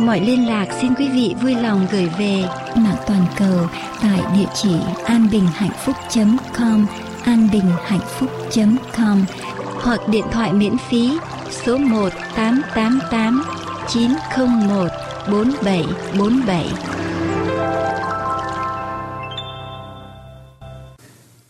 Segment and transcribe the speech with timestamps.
[0.00, 2.44] Mọi liên lạc xin quý vị vui lòng gửi về
[2.76, 3.68] mạng toàn cầu
[4.02, 4.74] tại địa chỉ
[5.04, 6.86] anbinhhạnhphúc.com
[7.24, 9.24] anbinhhạnhphúc.com
[9.58, 11.18] hoặc điện thoại miễn phí
[11.50, 13.42] số 1 888
[13.88, 14.88] 901
[15.30, 16.66] 4747.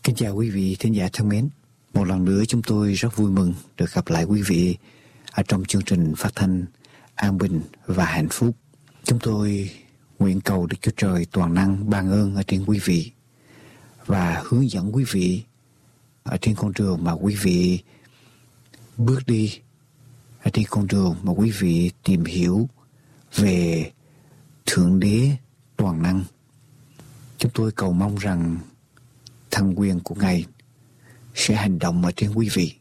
[0.03, 1.49] Kính chào quý vị thính giả thân mến.
[1.93, 4.77] Một lần nữa chúng tôi rất vui mừng được gặp lại quý vị
[5.31, 6.65] ở trong chương trình phát thanh
[7.17, 8.55] an bình và hạnh phúc.
[9.03, 9.71] Chúng tôi
[10.19, 13.11] nguyện cầu Đức Chúa Trời toàn năng ban ơn ở trên quý vị
[14.05, 15.43] và hướng dẫn quý vị
[16.23, 17.79] ở trên con đường mà quý vị
[18.97, 19.59] bước đi,
[20.43, 22.69] ở trên con đường mà quý vị tìm hiểu
[23.35, 23.91] về
[24.65, 25.31] Thượng Đế
[25.75, 26.23] toàn năng.
[27.37, 28.57] Chúng tôi cầu mong rằng
[29.51, 30.45] thần quyền của Ngài
[31.35, 32.73] sẽ hành động ở trên quý vị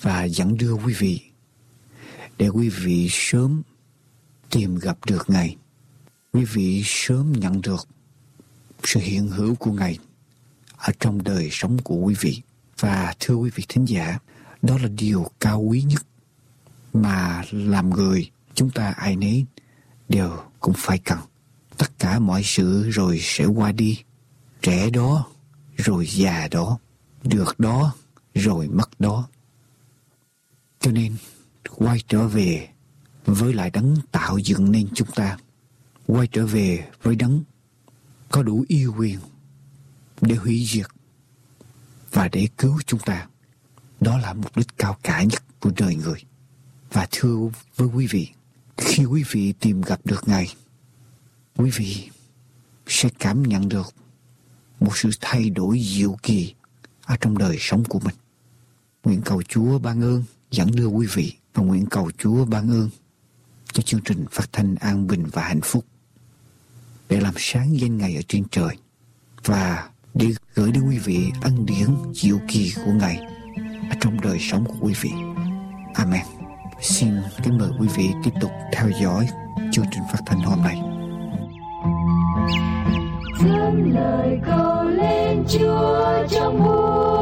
[0.00, 1.31] và dẫn đưa quý vị
[2.42, 3.62] để quý vị sớm
[4.50, 5.56] tìm gặp được Ngài.
[6.32, 7.88] Quý vị sớm nhận được
[8.84, 9.98] sự hiện hữu của Ngài
[10.76, 12.42] ở trong đời sống của quý vị.
[12.78, 14.18] Và thưa quý vị thính giả,
[14.62, 16.06] đó là điều cao quý nhất
[16.92, 19.46] mà làm người chúng ta ai nấy
[20.08, 21.18] đều cũng phải cần.
[21.76, 24.02] Tất cả mọi sự rồi sẽ qua đi.
[24.62, 25.26] Trẻ đó
[25.76, 26.78] rồi già đó,
[27.22, 27.94] được đó
[28.34, 29.28] rồi mất đó.
[30.80, 31.16] Cho nên
[31.70, 32.68] quay trở về
[33.24, 35.38] với lại đấng tạo dựng nên chúng ta.
[36.06, 37.42] Quay trở về với đấng
[38.30, 39.18] có đủ yêu quyền
[40.20, 40.86] để hủy diệt
[42.12, 43.26] và để cứu chúng ta.
[44.00, 46.22] Đó là mục đích cao cả nhất của đời người.
[46.92, 47.36] Và thưa
[47.76, 48.28] với quý vị,
[48.76, 50.54] khi quý vị tìm gặp được ngài,
[51.56, 52.08] quý vị
[52.86, 53.94] sẽ cảm nhận được
[54.80, 56.54] một sự thay đổi diệu kỳ
[57.04, 58.14] ở trong đời sống của mình.
[59.04, 62.90] Nguyện cầu chúa ban ơn, dẫn đưa quý vị và nguyện cầu Chúa ban ơn
[63.72, 65.84] cho chương trình phát thanh an bình và hạnh phúc
[67.08, 68.76] để làm sáng danh Ngài ở trên trời
[69.44, 73.16] và để gửi đến quý vị ân điển diệu kỳ của Ngài
[73.90, 75.10] ở trong đời sống của quý vị.
[75.94, 76.26] Amen.
[76.80, 77.14] Xin
[77.44, 79.28] kính mời quý vị tiếp tục theo dõi
[79.72, 80.76] chương trình phát thanh hôm nay.
[83.40, 87.21] Dâng lời cầu lên Chúa trong buổi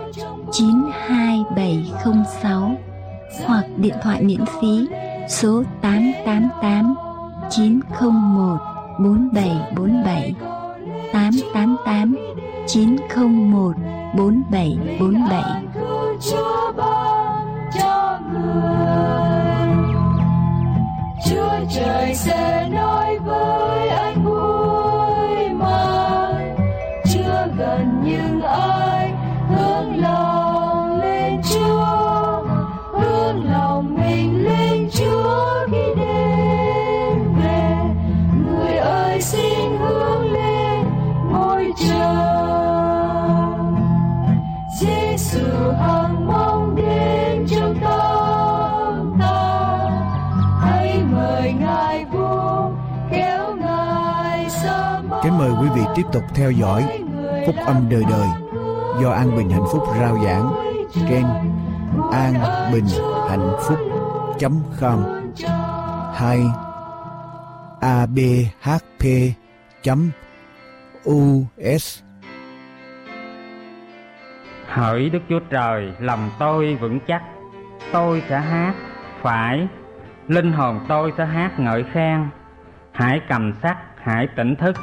[0.51, 2.71] 92706
[3.45, 4.87] hoặc điện thoại miễn phí
[5.27, 6.95] số 888
[7.49, 8.57] 901
[8.99, 10.33] 4747
[11.13, 12.15] 888
[12.67, 13.75] 901
[14.17, 15.43] 4747
[16.31, 18.71] Chúa ban cho người.
[21.29, 24.10] Chúa trời sẽ nói với anh
[55.75, 57.01] vị tiếp tục theo dõi
[57.45, 58.27] Phúc âm đời đời
[59.01, 60.53] do An Bình Hạnh Phúc rao giảng.
[61.09, 61.25] Trên
[62.11, 62.33] an
[62.73, 62.85] bình
[63.29, 63.79] hạnh phúc
[64.79, 65.03] com.
[66.15, 66.39] Hay
[67.81, 69.05] abhp
[71.75, 72.01] us
[74.67, 77.23] hỡi đức chúa trời, lòng tôi vững chắc.
[77.91, 78.73] Tôi sẽ hát,
[79.21, 79.67] phải.
[80.27, 82.29] Linh hồn tôi sẽ hát ngợi khen.
[82.91, 84.75] Hãy cầm sắc, hãy tỉnh thức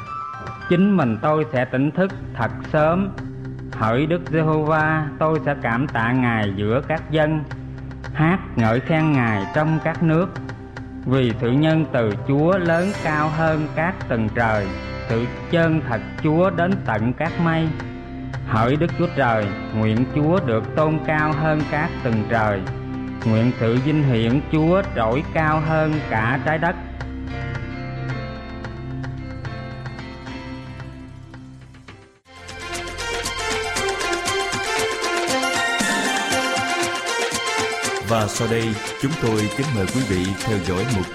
[0.69, 3.09] chính mình tôi sẽ tỉnh thức thật sớm.
[3.73, 7.43] Hỡi đức giê-hô-va, tôi sẽ cảm tạ ngài giữa các dân,
[8.13, 10.27] hát ngợi khen ngài trong các nước.
[11.05, 14.67] Vì sự nhân từ chúa lớn cao hơn các tầng trời,
[15.09, 17.67] sự chân thật chúa đến tận các mây.
[18.47, 19.45] Hỡi đức chúa trời,
[19.75, 22.61] nguyện chúa được tôn cao hơn các tầng trời.
[23.25, 26.75] Nguyện sự vinh hiển chúa trỗi cao hơn cả trái đất.
[38.09, 38.63] Và sau đây
[39.01, 41.05] chúng tôi kính mời quý vị theo dõi mục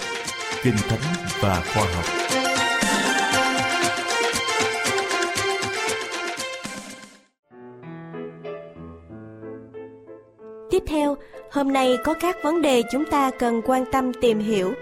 [0.62, 1.00] Kinh Thánh
[1.40, 2.04] và Khoa học.
[10.70, 11.16] Tiếp theo,
[11.50, 14.72] hôm nay có các vấn đề chúng ta cần quan tâm tìm hiểu.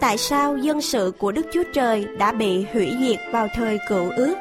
[0.00, 4.10] Tại sao dân sự của Đức Chúa Trời đã bị hủy diệt vào thời cựu
[4.16, 4.34] ước?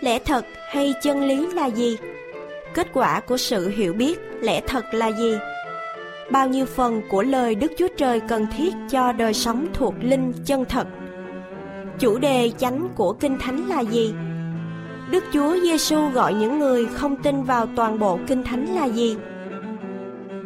[0.00, 1.96] Lẽ thật hay chân lý là gì?
[2.74, 5.36] Kết quả của sự hiểu biết lẽ thật là gì?
[6.32, 10.32] Bao nhiêu phần của lời Đức Chúa Trời cần thiết cho đời sống thuộc linh
[10.44, 10.86] chân thật.
[11.98, 14.14] Chủ đề chánh của Kinh Thánh là gì?
[15.10, 19.16] Đức Chúa Giêsu gọi những người không tin vào toàn bộ Kinh Thánh là gì?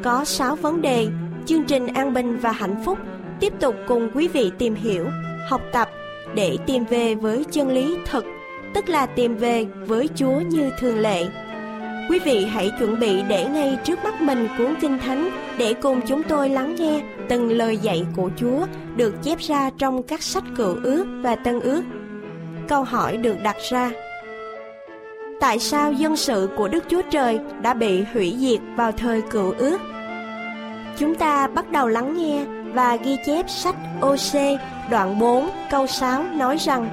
[0.02, 1.08] Có 6 vấn đề,
[1.46, 2.98] chương trình An Bình và Hạnh Phúc
[3.40, 5.06] tiếp tục cùng quý vị tìm hiểu,
[5.48, 5.88] học tập
[6.34, 8.24] để tìm về với chân lý thật,
[8.74, 11.26] tức là tìm về với Chúa như thường lệ.
[12.10, 16.00] Quý vị hãy chuẩn bị để ngay trước mắt mình cuốn Kinh Thánh để cùng
[16.06, 18.66] chúng tôi lắng nghe từng lời dạy của Chúa
[18.96, 21.82] được chép ra trong các sách cựu ước và tân ước.
[22.68, 23.90] Câu hỏi được đặt ra,
[25.40, 29.54] Tại sao dân sự của Đức Chúa Trời đã bị hủy diệt vào thời cựu
[29.58, 29.78] ước?
[30.98, 34.60] Chúng ta bắt đầu lắng nghe và ghi chép sách OC
[34.90, 36.88] đoạn 4 câu 6 nói rằng,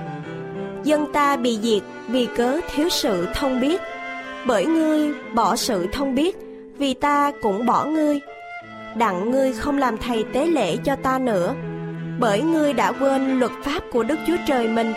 [0.84, 3.82] Dân ta bị diệt vì cớ thiếu sự thông biết
[4.46, 6.38] bởi ngươi bỏ sự thông biết,
[6.78, 8.20] vì ta cũng bỏ ngươi.
[8.96, 11.56] Đặng ngươi không làm thầy tế lễ cho ta nữa.
[12.20, 14.94] Bởi ngươi đã quên luật pháp của đức chúa trời mình,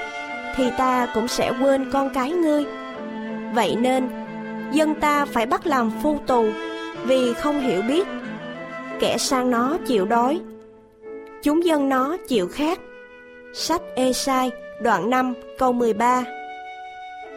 [0.57, 2.65] thì ta cũng sẽ quên con cái ngươi.
[3.55, 4.09] Vậy nên,
[4.73, 6.47] dân ta phải bắt làm phu tù,
[7.05, 8.07] vì không hiểu biết.
[9.01, 10.41] Kẻ sang nó chịu đói,
[11.43, 12.79] chúng dân nó chịu khát
[13.53, 14.51] sách ê sai
[14.83, 16.25] đoạn 5 câu 13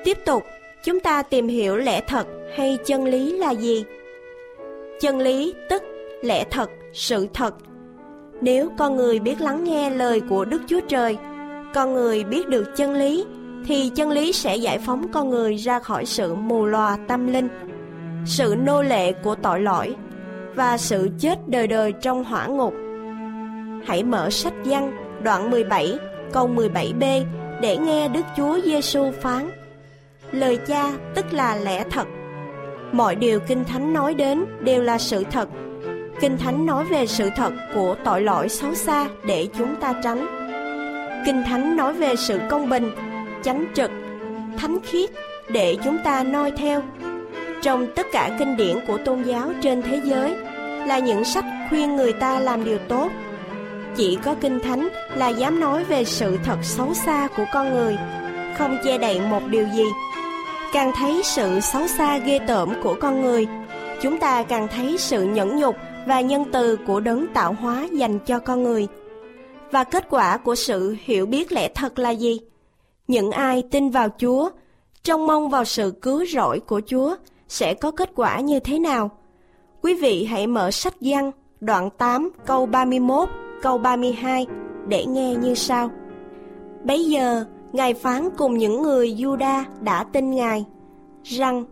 [0.03, 0.43] Tiếp tục
[0.83, 2.27] chúng ta tìm hiểu lẽ thật
[2.57, 3.85] hay chân lý là gì?
[4.99, 5.83] Chân lý tức
[6.21, 7.55] lẽ thật, sự thật.
[8.41, 11.17] Nếu con người biết lắng nghe lời của đức chúa trời,
[11.73, 13.25] con người biết được chân lý,
[13.65, 17.47] thì chân lý sẽ giải phóng con người ra khỏi sự mù lòa tâm linh,
[18.25, 19.95] sự nô lệ của tội lỗi
[20.55, 22.73] và sự chết đời đời trong hỏa ngục.
[23.85, 24.91] Hãy mở sách văn
[25.23, 25.97] đoạn 17
[26.33, 27.23] câu 17b
[27.61, 29.58] để nghe Đức Chúa Giêsu phán
[30.31, 32.07] lời cha tức là lẽ thật.
[32.91, 35.49] Mọi điều kinh thánh nói đến đều là sự thật.
[36.21, 40.27] Kinh thánh nói về sự thật của tội lỗi xấu xa để chúng ta tránh.
[41.25, 42.91] Kinh thánh nói về sự công bình,
[43.43, 43.91] chánh trực,
[44.57, 45.09] thánh khiết
[45.49, 46.81] để chúng ta noi theo.
[47.61, 50.35] Trong tất cả kinh điển của tôn giáo trên thế giới
[50.87, 53.11] là những sách khuyên người ta làm điều tốt.
[53.95, 57.97] Chỉ có kinh thánh là dám nói về sự thật xấu xa của con người,
[58.57, 59.83] không che đậy một điều gì
[60.73, 63.47] càng thấy sự xấu xa ghê tởm của con người.
[64.01, 65.75] Chúng ta càng thấy sự nhẫn nhục
[66.07, 68.87] và nhân từ của đấng tạo hóa dành cho con người.
[69.71, 72.39] Và kết quả của sự hiểu biết lẽ thật là gì?
[73.07, 74.49] Những ai tin vào chúa,
[75.03, 77.15] trông mong vào sự cứu rỗi của chúa,
[77.47, 79.11] sẽ có kết quả như thế nào?
[79.81, 83.29] Quý vị hãy mở sách văn đoạn 8 câu 31
[83.61, 84.47] câu 32
[84.87, 85.91] để nghe như sau.
[86.83, 90.65] Bấy giờ Ngài phán cùng những người Juda đã tin Ngài
[91.23, 91.65] rằng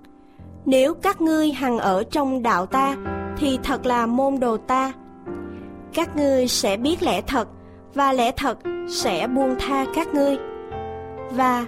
[0.65, 2.95] nếu các ngươi hằng ở trong đạo ta
[3.37, 4.93] thì thật là môn đồ ta.
[5.93, 7.47] Các ngươi sẽ biết lẽ thật
[7.93, 8.57] và lẽ thật
[8.89, 10.37] sẽ buông tha các ngươi.
[11.31, 11.65] Và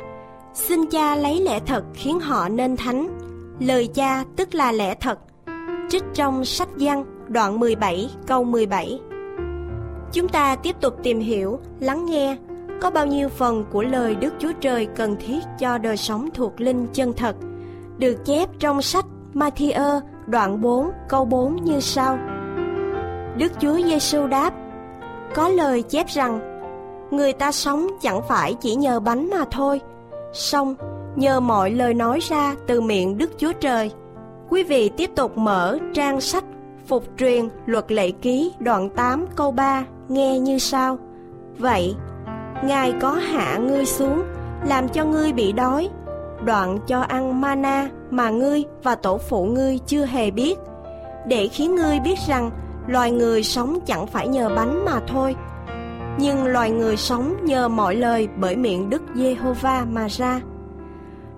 [0.53, 3.07] xin cha lấy lẽ thật khiến họ nên thánh.
[3.59, 5.19] Lời cha tức là lẽ thật.
[5.89, 8.99] Trích trong sách văn đoạn 17 câu 17.
[10.11, 12.37] Chúng ta tiếp tục tìm hiểu, lắng nghe
[12.81, 16.61] có bao nhiêu phần của lời Đức Chúa Trời cần thiết cho đời sống thuộc
[16.61, 17.35] linh chân thật,
[17.97, 22.17] được chép trong sách Matthew đoạn 4 câu 4 như sau.
[23.37, 24.53] Đức Chúa Giêsu đáp:
[25.35, 26.39] Có lời chép rằng
[27.11, 29.81] người ta sống chẳng phải chỉ nhờ bánh mà thôi,
[30.33, 30.75] song
[31.15, 33.91] nhờ mọi lời nói ra từ miệng Đức Chúa Trời.
[34.49, 36.43] Quý vị tiếp tục mở trang sách
[36.87, 40.97] Phục truyền luật lệ ký đoạn 8 câu 3 nghe như sau.
[41.57, 41.95] Vậy,
[42.63, 44.23] Ngài có hạ ngươi xuống,
[44.65, 45.89] làm cho ngươi bị đói,
[46.45, 50.59] đoạn cho ăn mana mà ngươi và tổ phụ ngươi chưa hề biết,
[51.27, 52.51] để khiến ngươi biết rằng
[52.87, 55.35] loài người sống chẳng phải nhờ bánh mà thôi,
[56.17, 60.41] nhưng loài người sống nhờ mọi lời bởi miệng Đức Giê-hô-va mà ra.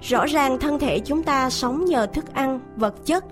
[0.01, 3.25] Rõ ràng thân thể chúng ta sống nhờ thức ăn, vật chất,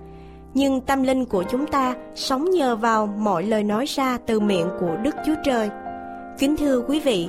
[0.54, 4.68] nhưng tâm linh của chúng ta sống nhờ vào mọi lời nói ra từ miệng
[4.80, 5.70] của Đức Chúa Trời.
[6.38, 7.28] Kính thưa quý vị,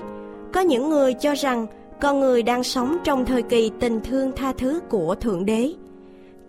[0.54, 1.68] có những người cho rằng
[2.02, 5.74] con người đang sống trong thời kỳ tình thương tha thứ của Thượng Đế.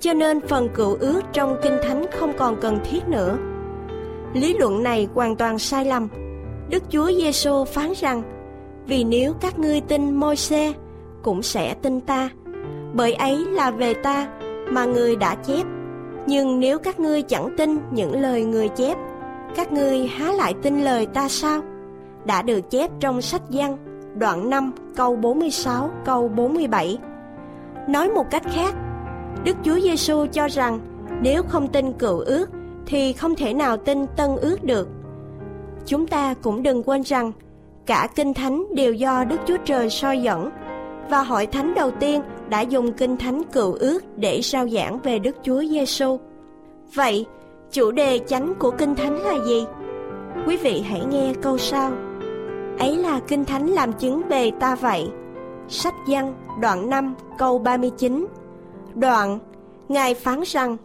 [0.00, 3.38] Cho nên phần cựu ước trong Kinh Thánh không còn cần thiết nữa.
[4.34, 6.08] Lý luận này hoàn toàn sai lầm.
[6.68, 8.22] Đức Chúa Giêsu phán rằng:
[8.86, 10.72] Vì nếu các ngươi tin Môi-se,
[11.22, 12.30] cũng sẽ tin ta,
[12.94, 14.28] bởi ấy là về ta
[14.68, 15.66] mà người đã chép.
[16.26, 18.98] Nhưng nếu các ngươi chẳng tin những lời người chép,
[19.56, 21.60] các ngươi há lại tin lời ta sao?
[22.24, 23.76] Đã được chép trong sách Giăng,
[24.14, 26.98] đoạn 5, câu 46, câu 47.
[27.88, 28.74] Nói một cách khác,
[29.44, 30.80] Đức Chúa Giêsu cho rằng
[31.20, 32.50] nếu không tin cựu ước
[32.86, 34.88] thì không thể nào tin tân ước được.
[35.86, 37.32] Chúng ta cũng đừng quên rằng
[37.86, 40.50] cả kinh thánh đều do Đức Chúa Trời soi dẫn
[41.10, 45.18] và hội thánh đầu tiên đã dùng kinh thánh cựu ước để rao giảng về
[45.18, 46.18] Đức Chúa Giêsu.
[46.94, 47.26] Vậy,
[47.72, 49.64] chủ đề chánh của kinh thánh là gì?
[50.46, 51.90] Quý vị hãy nghe câu sau.
[52.78, 55.10] Ấy là kinh thánh làm chứng về ta vậy.
[55.68, 58.26] Sách Giăng đoạn 5 câu 39.
[58.94, 59.38] Đoạn
[59.88, 60.76] Ngài phán rằng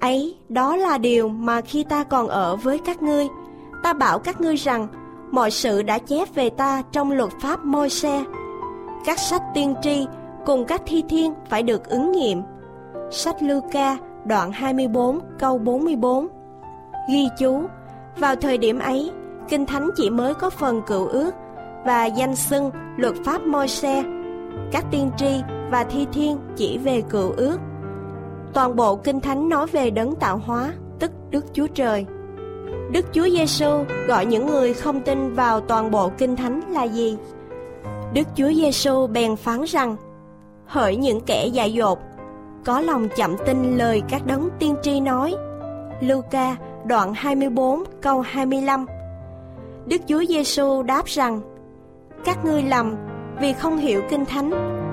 [0.00, 3.28] Ấy đó là điều mà khi ta còn ở với các ngươi,
[3.82, 4.88] ta bảo các ngươi rằng
[5.30, 8.24] mọi sự đã chép về ta trong luật pháp môi xe
[9.04, 10.06] các sách tiên tri
[10.46, 12.42] cùng các thi thiên phải được ứng nghiệm.
[13.10, 16.28] Sách Luca đoạn 24 câu 44
[17.10, 17.62] Ghi chú,
[18.18, 19.10] vào thời điểm ấy,
[19.48, 21.34] Kinh Thánh chỉ mới có phần cựu ước
[21.84, 24.04] và danh xưng luật pháp Môi-se.
[24.72, 27.58] các tiên tri và thi thiên chỉ về cựu ước.
[28.52, 32.06] Toàn bộ Kinh Thánh nói về đấng tạo hóa, tức Đức Chúa Trời.
[32.92, 37.16] Đức Chúa Giêsu gọi những người không tin vào toàn bộ Kinh Thánh là gì?
[38.14, 39.96] Đức Chúa Giêsu bèn phán rằng:
[40.66, 41.98] Hỡi những kẻ dại dột,
[42.64, 45.34] có lòng chậm tin lời các đấng tiên tri nói.
[46.00, 48.86] Luca đoạn 24 câu 25.
[49.86, 51.40] Đức Chúa Giêsu đáp rằng:
[52.24, 52.94] Các ngươi lầm
[53.40, 54.50] vì không hiểu kinh thánh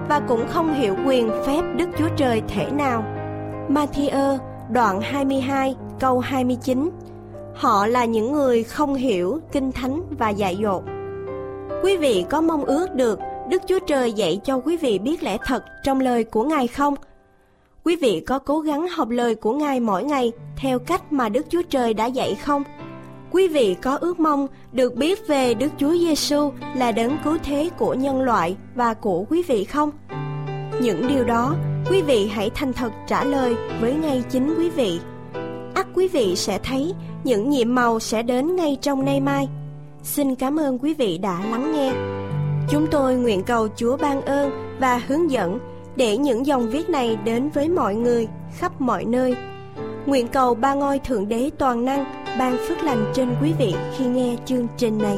[0.10, 3.04] và cũng không hiểu quyền phép Đức Chúa Trời thể nào.
[3.70, 4.38] Matthew
[4.72, 6.90] đoạn 22 câu 29.
[7.56, 10.84] Họ là những người không hiểu kinh thánh và dại dột.
[11.84, 13.20] Quý vị có mong ước được
[13.50, 16.96] Đức Chúa Trời dạy cho quý vị biết lẽ thật trong lời của Ngài không?
[17.84, 21.46] Quý vị có cố gắng học lời của Ngài mỗi ngày theo cách mà Đức
[21.50, 22.64] Chúa Trời đã dạy không?
[23.32, 27.70] Quý vị có ước mong được biết về Đức Chúa Giêsu là đấng cứu thế
[27.78, 29.92] của nhân loại và của quý vị không?
[30.82, 31.56] Những điều đó,
[31.90, 35.00] quý vị hãy thành thật trả lời với ngay chính quý vị.
[35.76, 39.50] ắt quý vị sẽ thấy những nhiệm màu sẽ đến ngay trong nay mai.
[40.04, 41.94] Xin cảm ơn quý vị đã lắng nghe.
[42.70, 45.60] Chúng tôi nguyện cầu Chúa ban ơn và hướng dẫn
[45.96, 49.36] để những dòng viết này đến với mọi người khắp mọi nơi.
[50.06, 54.06] Nguyện cầu ba ngôi Thượng Đế toàn năng, ban phước lành trên quý vị khi
[54.06, 55.18] nghe chương trình này.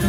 [0.00, 0.06] Đức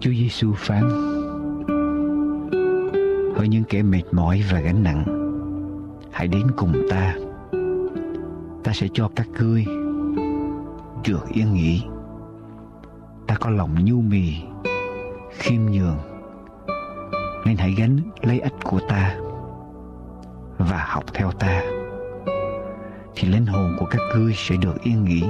[0.00, 0.82] Chúa Giêsu phán:
[3.36, 5.04] Hỡi những kẻ mệt mỏi và gánh nặng,
[6.12, 7.14] hãy đến cùng ta.
[8.64, 9.64] Ta sẽ cho các ngươi
[11.08, 11.82] được yên nghỉ.
[13.26, 14.34] Ta có lòng nhu mì,
[15.30, 15.96] khiêm nhường
[17.48, 19.16] nên hãy gánh lấy ách của ta
[20.58, 21.62] Và học theo ta,
[23.16, 25.22] Thì linh hồn của các ngươi sẽ được yên nghỉ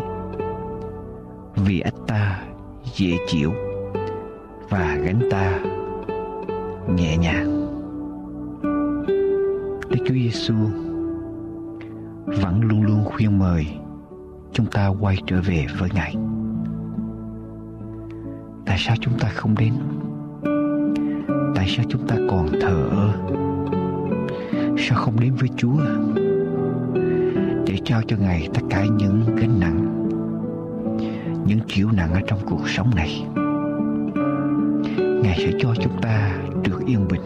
[1.57, 2.43] Vì ách ta
[2.95, 3.53] dễ chịu
[4.69, 5.59] và gánh ta
[6.95, 7.67] nhẹ nhàng.
[9.89, 10.55] Đức Chúa Giêsu
[12.27, 13.67] vẫn luôn luôn khuyên mời
[14.53, 16.15] chúng ta quay trở về với Ngài.
[18.67, 19.75] Tại sao chúng ta không đến?
[21.69, 23.13] Tại sao chúng ta còn thờ ơ?
[24.79, 25.77] Sao không đến với Chúa?
[27.67, 30.09] Để trao cho Ngài tất cả những gánh nặng,
[31.47, 33.27] những chịu nặng ở trong cuộc sống này.
[35.23, 36.33] Ngài sẽ cho chúng ta
[36.65, 37.21] được yên bình.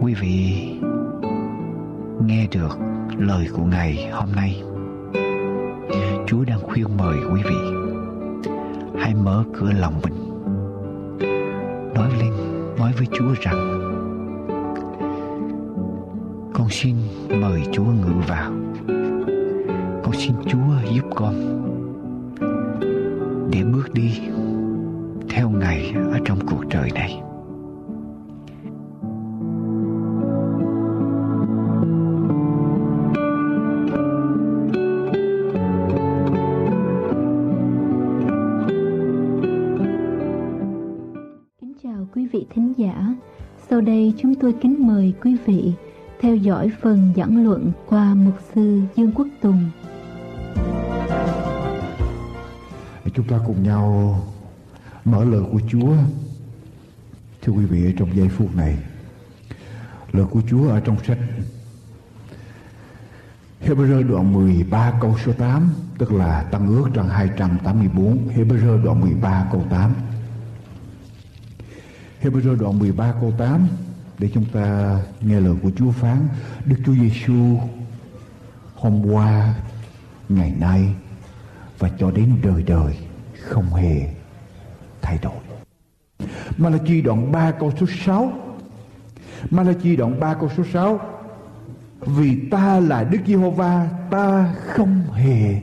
[0.00, 0.68] Quý vị
[2.26, 2.78] nghe được
[3.18, 4.62] lời của Ngài hôm nay.
[6.26, 7.56] Chúa đang khuyên mời quý vị
[8.98, 10.25] hãy mở cửa lòng mình.
[11.96, 12.32] Nói lên,
[12.78, 13.82] nói với Chúa rằng
[16.54, 16.96] con xin
[17.40, 18.52] mời Chúa ngự vào.
[20.02, 21.34] Con xin Chúa giúp con
[23.52, 24.20] để bước đi
[25.28, 27.25] theo Ngài ở trong cuộc đời này.
[45.46, 45.72] Vị
[46.20, 49.70] theo dõi phần giảng luận qua mục sư Dương Quốc Tùng.
[53.14, 54.18] Chúng ta cùng nhau
[55.04, 55.94] mở lời của Chúa.
[57.42, 58.78] Thưa quý vị, trong giây phút này,
[60.12, 61.18] lời của Chúa ở trong sách
[63.66, 69.48] Hebrew đoạn 13 câu số 8, tức là Tăng ước trang 284, Hebrew đoạn 13
[69.52, 69.94] câu 8.
[72.22, 73.68] Hebrew đoạn 13 câu 8
[74.18, 76.28] để chúng ta nghe lời của Chúa phán.
[76.64, 77.58] Đức Chúa Giêsu
[78.74, 79.54] hôm qua,
[80.28, 80.94] ngày nay
[81.78, 82.96] và cho đến đời đời
[83.40, 84.08] không hề
[85.02, 85.32] thay đổi.
[86.56, 88.32] Malachi đoạn 3 câu số 6
[89.50, 91.00] Malachi đoạn 3 câu số 6
[92.00, 95.60] Vì ta là Đức Giê-hô-va, Ta không hề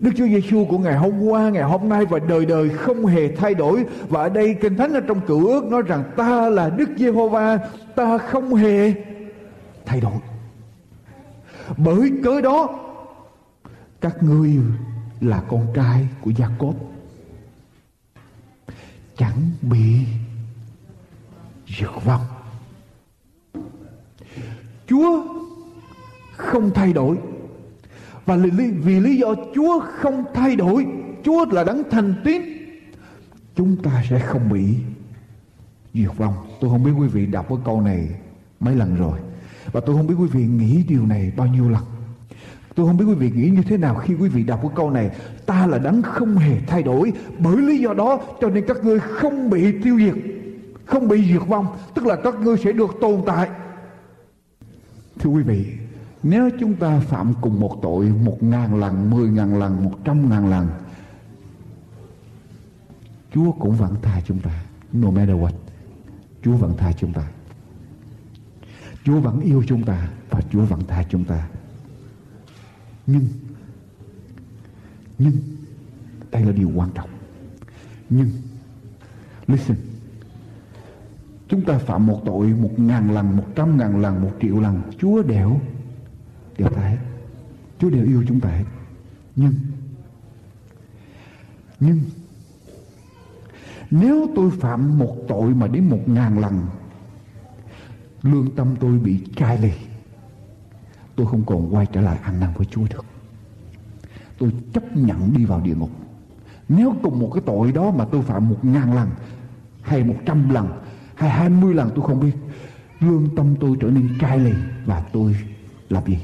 [0.00, 3.36] Đức Chúa Giêsu của ngày hôm qua, ngày hôm nay và đời đời không hề
[3.36, 3.84] thay đổi.
[4.08, 7.58] Và ở đây Kinh Thánh ở trong cựu ước nói rằng ta là Đức Giê-hô-va,
[7.96, 8.94] ta không hề
[9.86, 10.12] thay đổi.
[11.76, 12.68] Bởi cớ đó
[14.00, 14.58] các ngươi
[15.20, 16.74] là con trai của Gia Cốp
[19.16, 19.98] chẳng bị
[21.78, 22.24] diệt vong.
[24.86, 25.22] Chúa
[26.36, 27.18] không thay đổi
[28.26, 30.86] và vì, vì lý do Chúa không thay đổi
[31.24, 32.42] Chúa là đấng thành tín
[33.56, 34.74] chúng ta sẽ không bị
[35.94, 38.08] diệt vong tôi không biết quý vị đọc cái câu này
[38.60, 39.18] mấy lần rồi
[39.72, 41.82] và tôi không biết quý vị nghĩ điều này bao nhiêu lần
[42.74, 44.90] Tôi không biết quý vị nghĩ như thế nào khi quý vị đọc cái câu
[44.90, 45.10] này.
[45.46, 47.12] Ta là đấng không hề thay đổi.
[47.38, 50.14] Bởi lý do đó cho nên các ngươi không bị tiêu diệt.
[50.84, 51.66] Không bị diệt vong.
[51.94, 53.48] Tức là các ngươi sẽ được tồn tại.
[55.18, 55.64] Thưa quý vị,
[56.22, 60.30] nếu chúng ta phạm cùng một tội một ngàn lần, mười ngàn lần, một trăm
[60.30, 60.68] ngàn lần,
[63.34, 64.64] Chúa cũng vẫn tha chúng ta.
[64.92, 65.52] No matter what.
[66.42, 67.30] Chúa vẫn tha chúng ta.
[69.04, 71.48] Chúa vẫn yêu chúng ta và Chúa vẫn tha chúng ta.
[73.06, 73.26] Nhưng
[75.18, 75.32] Nhưng
[76.30, 77.08] Đây là điều quan trọng
[78.10, 78.30] Nhưng
[79.46, 79.76] Listen
[81.48, 84.82] Chúng ta phạm một tội một ngàn lần, một trăm ngàn lần, một triệu lần
[84.98, 85.60] Chúa đều
[86.60, 86.98] Đều ta hết
[87.78, 88.64] Chúa đều yêu chúng ta hết
[89.36, 89.54] Nhưng
[91.80, 92.00] Nhưng
[93.90, 96.66] Nếu tôi phạm một tội mà đến một ngàn lần
[98.22, 99.72] Lương tâm tôi bị cai lì
[101.20, 103.04] tôi không còn quay trở lại ăn năn với Chúa được.
[104.38, 105.90] Tôi chấp nhận đi vào địa ngục.
[106.68, 109.10] Nếu cùng một cái tội đó mà tôi phạm một ngàn lần,
[109.82, 110.68] hay một trăm lần,
[111.14, 112.32] hay hai mươi lần tôi không biết.
[113.00, 114.52] Lương tâm tôi trở nên cai lì
[114.86, 115.36] và tôi
[115.88, 116.18] làm gì?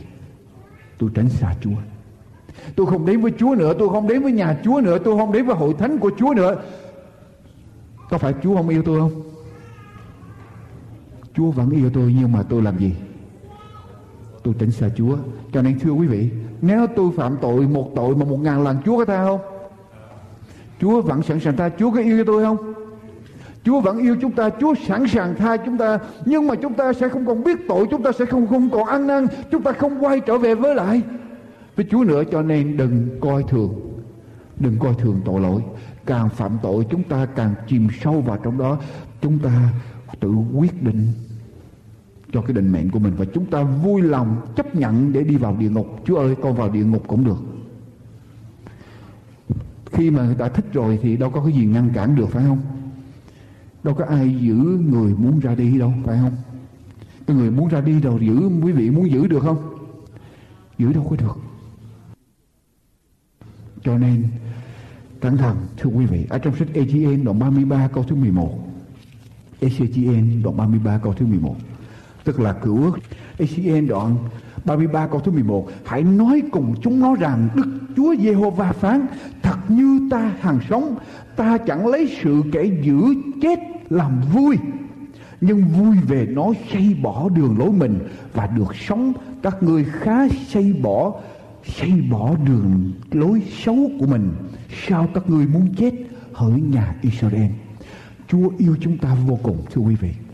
[0.99, 1.77] Tôi tránh xa Chúa.
[2.77, 5.33] Tôi không đến với Chúa nữa, tôi không đến với nhà Chúa nữa, tôi không
[5.33, 6.63] đến với hội thánh của Chúa nữa.
[8.11, 9.23] Có phải Chúa không yêu tôi không?
[11.35, 12.95] Chúa vẫn yêu tôi nhưng mà tôi làm gì?
[14.47, 15.17] tôi tránh xa Chúa
[15.53, 16.31] cho nên thưa quý vị
[16.63, 19.41] nếu tôi phạm tội một tội mà một ngàn lần Chúa có tha không
[20.81, 22.57] Chúa vẫn sẵn sàng tha Chúa có yêu tôi không
[23.67, 26.93] Chúa vẫn yêu chúng ta, Chúa sẵn sàng tha chúng ta, nhưng mà chúng ta
[26.93, 29.73] sẽ không còn biết tội, chúng ta sẽ không không còn ăn năn, chúng ta
[29.73, 31.03] không quay trở về với lại
[31.77, 32.23] với Chúa nữa.
[32.33, 33.75] Cho nên đừng coi thường,
[34.61, 35.63] đừng coi thường tội lỗi.
[36.07, 38.79] Càng phạm tội, chúng ta càng chìm sâu vào trong đó.
[39.21, 39.69] Chúng ta
[40.21, 41.07] tự quyết định
[42.33, 45.37] cho cái định mệnh của mình và chúng ta vui lòng chấp nhận để đi
[45.37, 45.87] vào địa ngục.
[46.05, 47.39] Chúa ơi, con vào địa ngục cũng được.
[49.93, 52.45] Khi mà người ta thích rồi thì đâu có cái gì ngăn cản được, phải
[52.49, 52.76] không?
[53.87, 54.55] Đâu có ai giữ
[54.91, 56.37] người muốn ra đi đâu, phải không?
[57.27, 59.57] Cái người muốn ra đi đâu giữ, quý vị muốn giữ được không?
[60.79, 61.37] Giữ đâu có được.
[63.85, 64.25] Cho nên,
[65.21, 68.59] cẩn thận, thưa quý vị, ở trong sách AGN đoạn 33 câu thứ 11
[69.63, 71.57] ACGN đoạn 33 câu thứ 11
[72.25, 72.99] tức là cựu ước.
[73.39, 74.17] ACN đoạn
[74.65, 79.07] 33 câu thứ 11 Hãy nói cùng chúng nó rằng, Đức Chúa Giê-hô-va phán,
[79.43, 80.97] Thật như ta hàng sống,
[81.37, 84.59] Ta chẳng lấy sự kẻ giữ chết làm vui.
[85.41, 87.99] Nhưng vui về nó xây bỏ đường lối mình
[88.35, 91.21] Và được sống, Các ngươi khá xây bỏ
[91.65, 94.33] Xây bỏ đường lối xấu của mình.
[94.89, 95.93] Sao các ngươi muốn chết?
[96.33, 97.51] Hỡi nhà Israel.
[98.29, 100.26] Chúa yêu chúng ta vô cùng, thưa quý vị.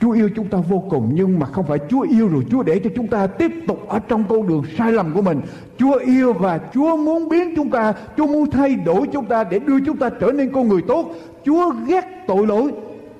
[0.00, 2.80] Chúa yêu chúng ta vô cùng nhưng mà không phải Chúa yêu rồi Chúa để
[2.84, 5.40] cho chúng ta tiếp tục ở trong con đường sai lầm của mình.
[5.78, 9.58] Chúa yêu và Chúa muốn biến chúng ta, Chúa muốn thay đổi chúng ta để
[9.58, 11.14] đưa chúng ta trở nên con người tốt.
[11.44, 12.72] Chúa ghét tội lỗi.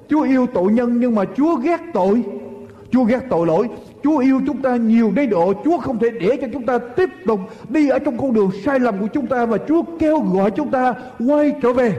[0.09, 2.23] Chúa yêu tội nhân nhưng mà Chúa ghét tội.
[2.91, 3.69] Chúa ghét tội lỗi.
[4.03, 7.09] Chúa yêu chúng ta nhiều đến độ Chúa không thể để cho chúng ta tiếp
[7.27, 10.51] tục đi ở trong con đường sai lầm của chúng ta và Chúa kêu gọi
[10.51, 10.95] chúng ta
[11.29, 11.95] quay trở về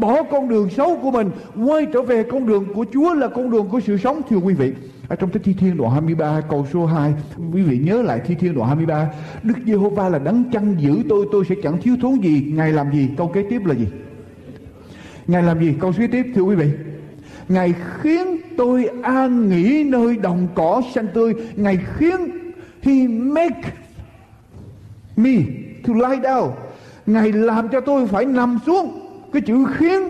[0.00, 1.30] bỏ con đường xấu của mình,
[1.66, 4.54] quay trở về con đường của Chúa là con đường của sự sống, thưa quý
[4.54, 4.72] vị.
[5.08, 7.14] Ở trong Thi Thiên đoạn 23 câu số 2
[7.54, 9.10] quý vị nhớ lại Thi Thiên đoạn 23
[9.42, 12.52] Đức Giê-hô-va là đấng chăn giữ tôi tôi sẽ chẳng thiếu thốn gì.
[12.54, 13.08] Ngài làm gì?
[13.16, 13.86] Câu kế tiếp là gì?
[15.26, 15.74] Ngài làm gì?
[15.80, 16.70] Câu kế tiếp, thưa quý vị.
[17.48, 21.34] Ngài khiến tôi an nghỉ nơi đồng cỏ xanh tươi.
[21.56, 22.16] Ngài khiến
[22.82, 23.72] He make
[25.16, 25.32] me
[25.86, 26.50] to lie down.
[27.06, 29.05] Ngài làm cho tôi phải nằm xuống
[29.36, 30.02] cái chữ khiến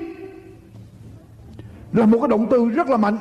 [1.93, 3.19] là một cái động từ rất là mạnh.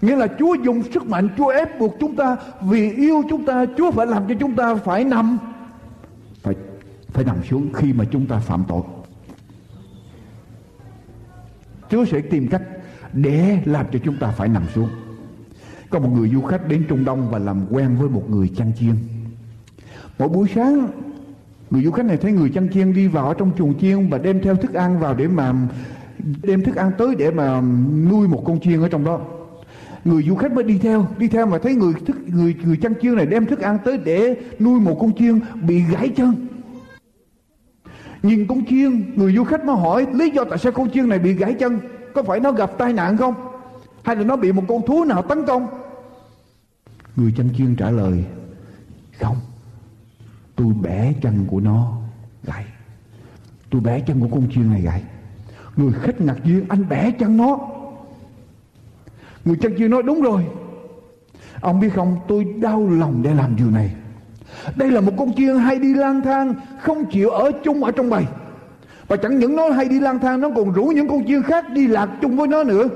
[0.00, 3.64] Nghĩa là chúa dùng sức mạnh, chúa ép buộc chúng ta, vì yêu chúng ta,
[3.76, 5.38] chúa phải làm cho chúng ta phải nằm,
[6.42, 6.54] phải
[7.08, 8.82] phải nằm xuống khi mà chúng ta phạm tội.
[11.90, 12.62] Chúa sẽ tìm cách
[13.12, 14.88] để làm cho chúng ta phải nằm xuống.
[15.90, 18.72] Có một người du khách đến trung đông và làm quen với một người chăn
[18.78, 18.94] chiên.
[20.18, 20.88] Mỗi buổi sáng
[21.72, 24.42] người du khách này thấy người chăn chiên đi vào trong chuồng chiên và đem
[24.42, 25.54] theo thức ăn vào để mà
[26.42, 27.60] đem thức ăn tới để mà
[28.10, 29.20] nuôi một con chiên ở trong đó.
[30.04, 32.92] Người du khách mới đi theo đi theo mà thấy người thức người người chăn
[33.02, 36.46] chiên này đem thức ăn tới để nuôi một con chiên bị gãy chân.
[38.22, 41.18] Nhìn con chiên, người du khách mới hỏi, lý do tại sao con chiên này
[41.18, 41.78] bị gãy chân?
[42.14, 43.34] Có phải nó gặp tai nạn không?
[44.02, 45.66] Hay là nó bị một con thú nào tấn công?
[47.16, 48.24] Người chăn chiên trả lời,
[49.20, 49.36] không
[50.62, 51.92] tôi bẻ chân của nó
[52.44, 52.64] gãy
[53.70, 55.02] tôi bẻ chân của con chiên này gãy
[55.76, 57.58] người khách ngạc nhiên, anh bẻ chân nó.
[59.44, 60.42] Người chân chiên nói, đúng rồi.
[61.60, 63.94] Ông biết không, tôi đau lòng để làm điều này.
[64.76, 68.10] Đây là một con chiên hay đi lang thang, không chịu ở chung ở trong
[68.10, 68.24] bầy.
[69.08, 71.64] Và chẳng những nó hay đi lang thang, nó còn rủ những con chiên khác
[71.72, 72.88] đi lạc chung với nó nữa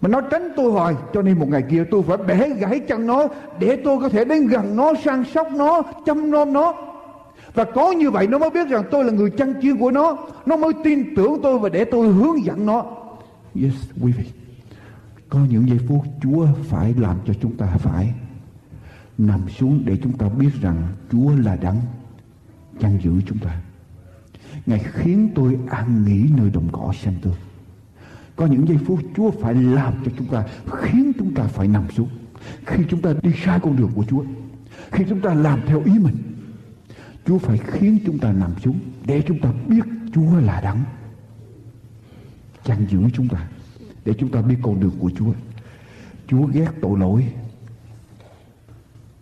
[0.00, 3.06] mà nó tránh tôi hoài, cho nên một ngày kia tôi phải bẻ gãy chân
[3.06, 6.74] nó, để tôi có thể đến gần nó, săn sóc nó, chăm nom nó.
[7.54, 10.16] Và có như vậy nó mới biết rằng tôi là người chăn chiên của nó.
[10.46, 12.86] Nó mới tin tưởng tôi và để tôi hướng dẫn nó.
[13.62, 14.24] Yes, quý vị,
[15.28, 18.12] có những giây phút chúa phải làm cho chúng ta phải
[19.18, 20.76] nằm xuống để chúng ta biết rằng
[21.12, 21.76] chúa là đấng
[22.80, 23.60] chăn giữ chúng ta.
[24.66, 27.34] Ngài khiến tôi an nghỉ nơi đồng cỏ xanh tươi
[28.38, 31.90] có những giây phút Chúa phải làm cho chúng ta, khiến chúng ta phải nằm
[31.90, 32.08] xuống.
[32.66, 34.24] Khi chúng ta đi sai con đường của Chúa,
[34.90, 36.16] khi chúng ta làm theo ý mình,
[37.26, 40.78] Chúa phải khiến chúng ta nằm xuống để chúng ta biết Chúa là đấng.
[42.64, 43.48] Chăn giữ chúng ta
[44.04, 45.32] để chúng ta biết con đường của Chúa.
[46.26, 47.32] Chúa ghét tội lỗi,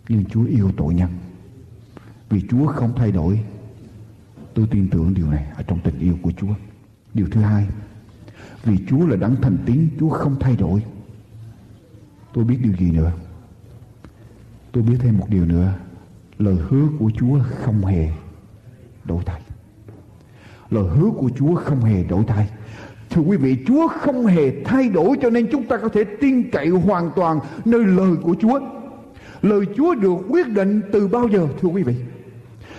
[0.09, 1.09] nhưng Chúa yêu tội nhân.
[2.29, 3.39] Vì Chúa không thay đổi,
[4.53, 6.53] tôi tin tưởng điều này ở trong tình yêu của Chúa.
[7.13, 7.67] Điều thứ hai
[8.63, 10.83] vì Chúa là đấng thành tín, Chúa không thay đổi.
[12.33, 13.11] Tôi biết điều gì nữa.
[14.71, 15.73] Tôi biết thêm một điều nữa.
[16.39, 18.09] Lời hứa của Chúa không hề
[19.05, 19.41] đổi thay.
[20.69, 22.49] Lời hứa của Chúa không hề đổi thay.
[23.09, 26.51] Thưa quý vị, Chúa không hề thay đổi Cho nên chúng ta có thể tin
[26.51, 28.59] cậy hoàn toàn Nơi lời của Chúa.
[29.41, 31.95] Lời Chúa được quyết định từ bao giờ, thưa quý vị?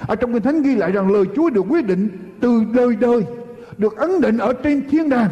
[0.01, 2.09] Ở trong kinh thánh ghi lại rằng lời Chúa được quyết định
[2.41, 3.25] từ đời đời,
[3.79, 5.31] được ấn định ở trên thiên đàng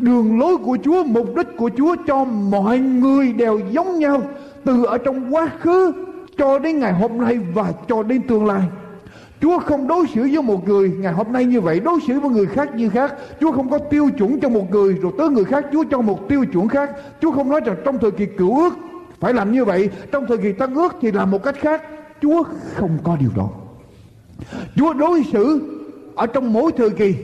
[0.00, 4.22] đường lối của Chúa, mục đích của Chúa cho mọi người đều giống nhau,
[4.64, 5.92] từ ở trong quá khứ
[6.38, 8.62] cho đến ngày hôm nay và cho đến tương lai.
[9.40, 12.30] Chúa không đối xử với một người ngày hôm nay như vậy, đối xử với
[12.30, 13.14] người khác như khác.
[13.40, 16.28] Chúa không có tiêu chuẩn cho một người, rồi tới người khác Chúa cho một
[16.28, 16.90] tiêu chuẩn khác.
[17.20, 18.74] Chúa không nói rằng trong thời kỳ cựu ước
[19.20, 21.82] phải làm như vậy, trong thời kỳ tân ước thì làm một cách khác.
[22.22, 22.42] Chúa
[22.74, 23.48] không có điều đó.
[24.76, 25.60] Chúa đối xử
[26.14, 27.14] ở trong mỗi thời kỳ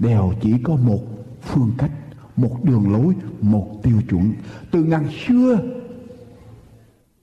[0.00, 1.00] đều chỉ có một
[1.42, 1.90] phương cách,
[2.36, 4.32] một đường lối, một tiêu chuẩn.
[4.70, 5.58] Từ ngàn xưa,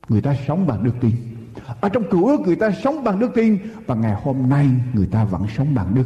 [0.10, 1.12] người ta sống bằng đức tin.
[1.82, 3.58] Ở trong cựu ước người ta sống bằng đức tin.
[3.86, 6.06] Và ngày hôm nay, người ta vẫn sống bằng đức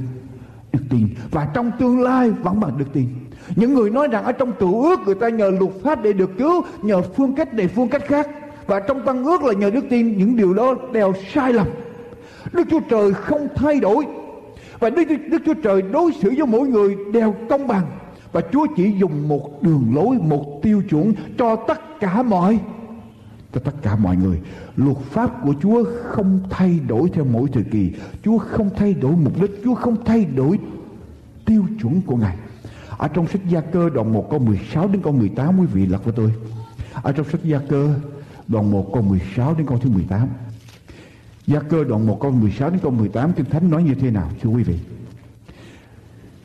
[0.73, 1.07] đức tin.
[1.31, 3.07] Và trong tương lai, vẫn bằng đức tin.
[3.55, 6.37] Những người nói rằng ở trong cựu ước, người ta nhờ luật pháp để được
[6.37, 8.27] cứu, nhờ phương cách này, phương cách khác.
[8.67, 10.17] Và trong tăng ước là nhờ đức tin.
[10.17, 11.67] Những điều đó đều sai lầm.
[12.53, 14.05] Đức chúa trời không thay đổi
[14.81, 17.85] và đức, đức chúa trời đối xử với mỗi người đều công bằng.
[18.31, 22.59] Và chúa chỉ dùng một đường lối một tiêu chuẩn cho tất cả mọi
[23.53, 24.41] cho tất cả mọi người.
[24.75, 27.91] Luật pháp của chúa không thay đổi theo mỗi thời kỳ.
[28.23, 29.51] Chúa không thay đổi mục đích.
[29.63, 30.59] Chúa không thay đổi
[31.45, 32.37] tiêu chuẩn của ngài.
[32.97, 36.05] Ở trong sách Gia Cơ đoạn 1 câu 16 đến câu 18 quý vị lật
[36.05, 36.33] với tôi.
[36.93, 37.93] Ở trong sách Gia Cơ
[38.47, 40.27] đoạn 1 câu 16 đến câu thứ 18.
[41.47, 44.29] Gia Cơ đoạn 1 câu 16 đến câu 18 Kinh Thánh nói như thế nào,
[44.41, 44.75] thưa quý vị?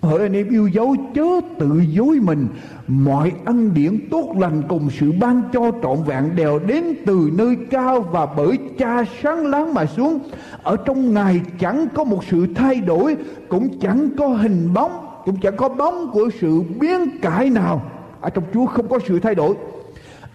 [0.03, 2.49] Hỡi anh em yêu dấu chớ tự dối mình,
[2.89, 7.57] Mọi ân điển tốt lành cùng sự ban cho trọn vẹn đều đến từ nơi
[7.71, 10.19] cao và bởi cha sáng láng mà xuống.
[10.63, 13.17] Ở trong Ngài chẳng có một sự thay đổi,
[13.49, 17.83] Cũng chẳng có hình bóng, cũng chẳng có bóng của sự biến cải nào.
[18.21, 19.55] Ở trong Chúa không có sự thay đổi.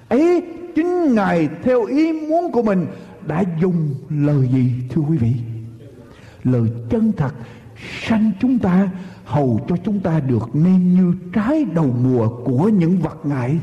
[0.09, 0.43] Ấy
[0.75, 2.87] chính Ngài theo ý muốn của mình
[3.27, 5.33] đã dùng lời gì, thưa quý vị?
[6.43, 7.33] Lời chân thật,
[8.01, 8.89] sanh chúng ta,
[9.25, 13.59] hầu cho chúng ta được nên như trái đầu mùa của những vật ngại.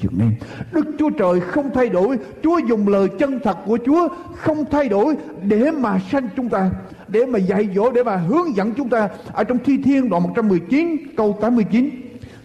[0.00, 0.32] Chừng nên,
[0.72, 4.88] Đức Chúa Trời không thay đổi, Chúa dùng lời chân thật của Chúa không thay
[4.88, 6.70] đổi để mà sanh chúng ta,
[7.08, 9.08] để mà dạy dỗ, để mà hướng dẫn chúng ta.
[9.32, 11.90] Ở trong Thi Thiên đoạn 119 câu 89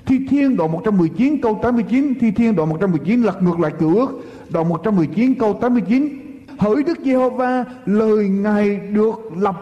[0.05, 4.23] Thi Thiên đoạn 119 câu 89 Thi Thiên đoạn 119 lật ngược lại cựu ước.
[4.49, 6.22] Đoạn 119 câu 89
[6.57, 9.55] Hỡi Đức Giê-hô-va, lời Ngài được lập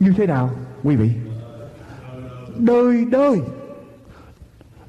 [0.00, 0.50] như thế nào,
[0.82, 1.10] quý vị?
[2.56, 3.40] Đời đời.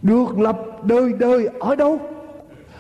[0.02, 2.00] Được lập đời đời ở đâu?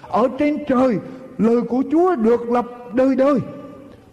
[0.02, 0.98] Ở trên trời,
[1.38, 3.40] lời của Chúa được lập đời đời.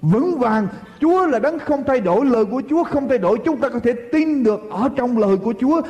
[0.03, 0.69] Vững vàng,
[1.01, 3.39] Chúa là đấng không thay đổi, lời của Chúa không thay đổi.
[3.45, 5.83] Chúng ta có thể tin được ở trong lời của Chúa.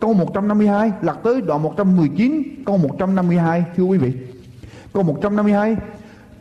[0.00, 4.12] Câu 152 lật tới đoạn 119 câu 152 thưa quý vị.
[4.92, 5.76] Câu 152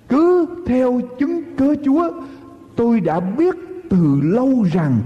[0.09, 2.11] cứ theo chứng cớ Chúa,
[2.75, 3.55] tôi đã biết
[3.89, 5.01] từ lâu rằng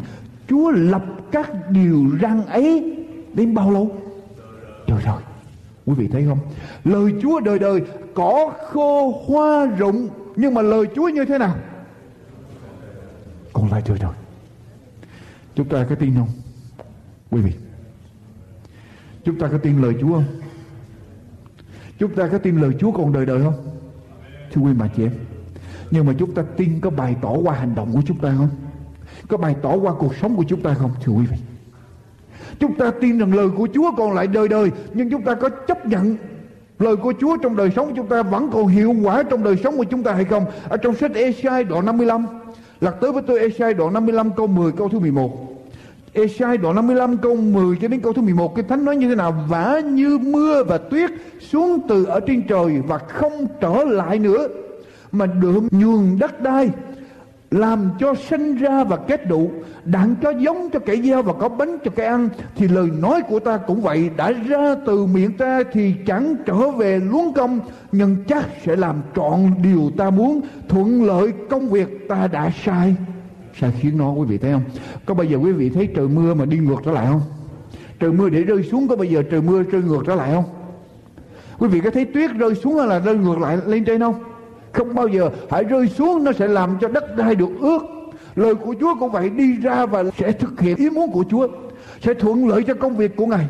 [0.48, 2.96] Chúa lập các điều răn ấy
[3.34, 3.98] đến bao lâu?
[4.88, 5.22] Trời rồi.
[5.86, 6.40] quý vị thấy không?
[6.84, 7.82] Lời Chúa đời đời
[8.14, 11.56] cỏ khô hoa rụng, nhưng mà lời Chúa như thế nào?
[13.54, 14.14] Còn lại trời rồi.
[15.56, 16.30] Chúng ta có tin không?
[17.32, 17.52] Quý vị,
[19.24, 20.26] chúng ta có tin lời Chúa không?
[22.00, 23.73] Chúng ta có tin lời Chúa còn đời đời không?
[24.54, 25.12] Thưa quý bà chị em,
[25.92, 28.50] nhưng mà chúng ta tin có bày tỏ qua hành động của chúng ta không?
[29.28, 31.38] Có bày tỏ qua cuộc sống của chúng ta không, thưa quý vị?
[32.60, 35.50] Chúng ta tin rằng lời của Chúa còn lại đời đời, nhưng chúng ta có
[35.50, 36.18] chấp nhận
[36.80, 39.58] lời của Chúa trong đời sống của chúng ta vẫn còn hiệu quả trong đời
[39.64, 40.46] sống của chúng ta hay không?
[40.70, 42.26] Ở trong sách Esai đoạn 55
[42.82, 45.54] Lật tới với tôi Esai đoạn 55 câu 10 câu thứ 11.
[46.14, 49.16] Esai đoạn 55 câu 10 cho đến câu thứ 11 Cái Thánh nói như thế
[49.16, 49.46] nào?
[49.48, 54.48] Vả như mưa và tuyết xuống từ ở trên trời Và không trở lại nữa,
[55.12, 56.70] Mà được nhường đất đai,
[57.52, 59.52] làm cho sinh ra và kết đủ,
[59.86, 62.30] đặng cho giống cho kẻ gieo và có bánh cho kẻ ăn.
[62.56, 66.70] Thì lời nói của ta cũng vậy, đã ra từ miệng ta thì chẳng trở
[66.70, 67.60] về luống công
[67.92, 70.42] nhưng chắc sẽ làm trọn điều ta muốn.
[70.70, 72.96] Thuận lợi công việc ta đã sai
[73.60, 74.64] sai khiến nó, quý vị thấy không?
[75.06, 77.22] Có bao giờ quý vị thấy trời mưa mà đi ngược trở lại không?
[78.00, 80.46] Trời mưa để rơi xuống, có bao giờ trời mưa rơi ngược trở lại không?
[81.60, 84.16] Quý vị có thấy tuyết rơi xuống hay là rơi ngược lại lên trên không?
[84.72, 85.30] Không bao giờ.
[85.50, 87.80] Hãy rơi xuống, nó sẽ làm cho đất đai được ướt.
[88.36, 91.48] Lời của Chúa cũng vậy, đi ra và sẽ thực hiện ý muốn của Chúa,
[92.02, 93.48] sẽ thuận lợi cho công việc của Ngài.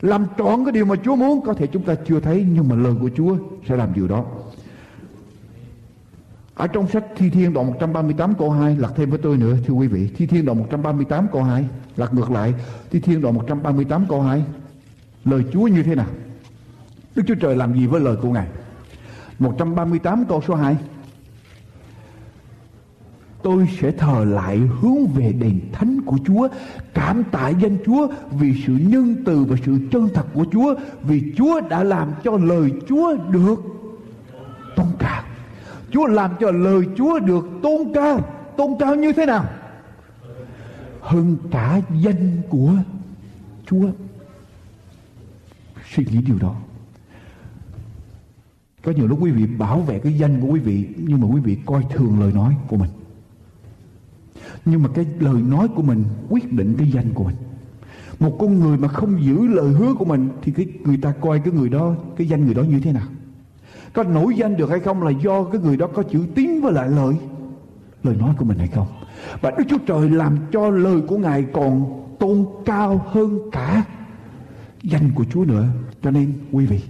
[0.00, 2.76] Làm trọn cái điều mà Chúa muốn, có thể chúng ta chưa thấy, nhưng mà
[2.76, 3.36] lời của Chúa
[3.68, 4.24] sẽ làm điều đó
[6.58, 9.74] ở trong sách Thi Thiên đoạn 138 câu 2 lật thêm với tôi nữa, thưa
[9.74, 10.08] quý vị.
[10.16, 11.64] Thi Thiên đoạn 138 câu 2
[11.96, 12.54] lật ngược lại.
[12.90, 14.44] Thi Thiên đoạn 138 câu 2
[15.24, 16.06] lời Chúa như thế nào?
[17.16, 18.46] Đức Chúa Trời làm gì với lời của Ngài?
[19.38, 20.76] 138 câu số 2
[23.42, 26.48] Tôi sẽ thờ lại hướng về đền thánh của Chúa,
[26.94, 31.32] Cảm tạ danh Chúa vì sự nhân từ và sự chân thật của Chúa, Vì
[31.36, 33.56] Chúa đã làm cho lời Chúa được
[34.76, 35.22] tôn cao.
[35.90, 38.20] Chúa làm cho lời Chúa được tôn cao.
[38.56, 39.44] Tôn cao như thế nào?
[41.00, 42.72] Hơn cả danh của
[43.66, 43.88] Chúa.
[45.90, 46.54] Suy nghĩ điều đó.
[48.82, 51.40] Có nhiều lúc quý vị bảo vệ cái danh của quý vị, Nhưng mà quý
[51.40, 52.90] vị coi thường lời nói của mình.
[54.64, 57.36] Nhưng mà cái lời nói của mình quyết định cái danh của mình.
[58.20, 61.40] Một con người mà không giữ lời hứa của mình, Thì cái người ta coi
[61.40, 63.06] cái người đó, Cái danh người đó như thế nào?
[63.92, 66.72] Có nổi danh được hay không là do cái người đó có chữ tín với
[66.72, 67.14] lại lời
[68.02, 68.86] Lời nói của mình hay không
[69.40, 73.84] Và Đức Chúa Trời làm cho lời của Ngài còn tôn cao hơn cả
[74.82, 75.66] danh của Chúa nữa.
[76.02, 76.82] Cho nên quý vị,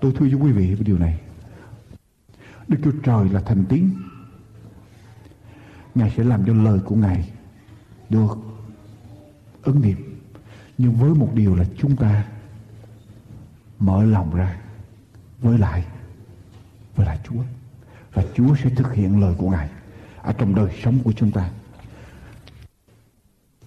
[0.00, 1.20] tôi thưa với quý vị với điều này.
[2.68, 3.90] Đức Chúa Trời là thành tín.
[5.94, 7.32] Ngài sẽ làm cho lời của Ngài
[8.10, 8.38] được
[9.62, 10.18] ứng nghiệm.
[10.78, 12.24] Nhưng với một điều là chúng ta
[13.78, 14.60] mở lòng ra
[15.40, 15.84] với lại
[16.96, 17.42] với lại Chúa.
[18.12, 19.68] Và Chúa sẽ thực hiện lời của Ngài
[20.22, 21.50] ở trong đời sống của chúng ta.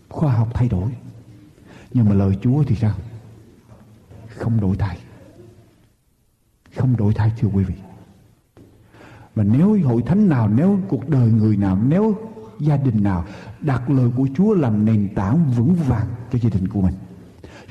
[0.09, 0.91] Khoa học thay đổi.
[1.93, 2.95] Nhưng mà lời Chúa thì sao?
[4.27, 4.97] Không đổi thay.
[6.77, 7.75] Không đổi thay, thưa quý vị.
[9.35, 12.15] Và nếu hội thánh nào, nếu cuộc đời người nào, nếu
[12.59, 13.25] gia đình nào
[13.61, 16.95] đặt lời của Chúa làm nền tảng vững vàng cho gia đình của mình,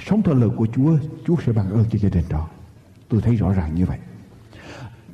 [0.07, 2.49] sống theo lời của Chúa Chúa sẽ ban ơn cho gia đình đó
[3.11, 3.99] tôi thấy rõ ràng như vậy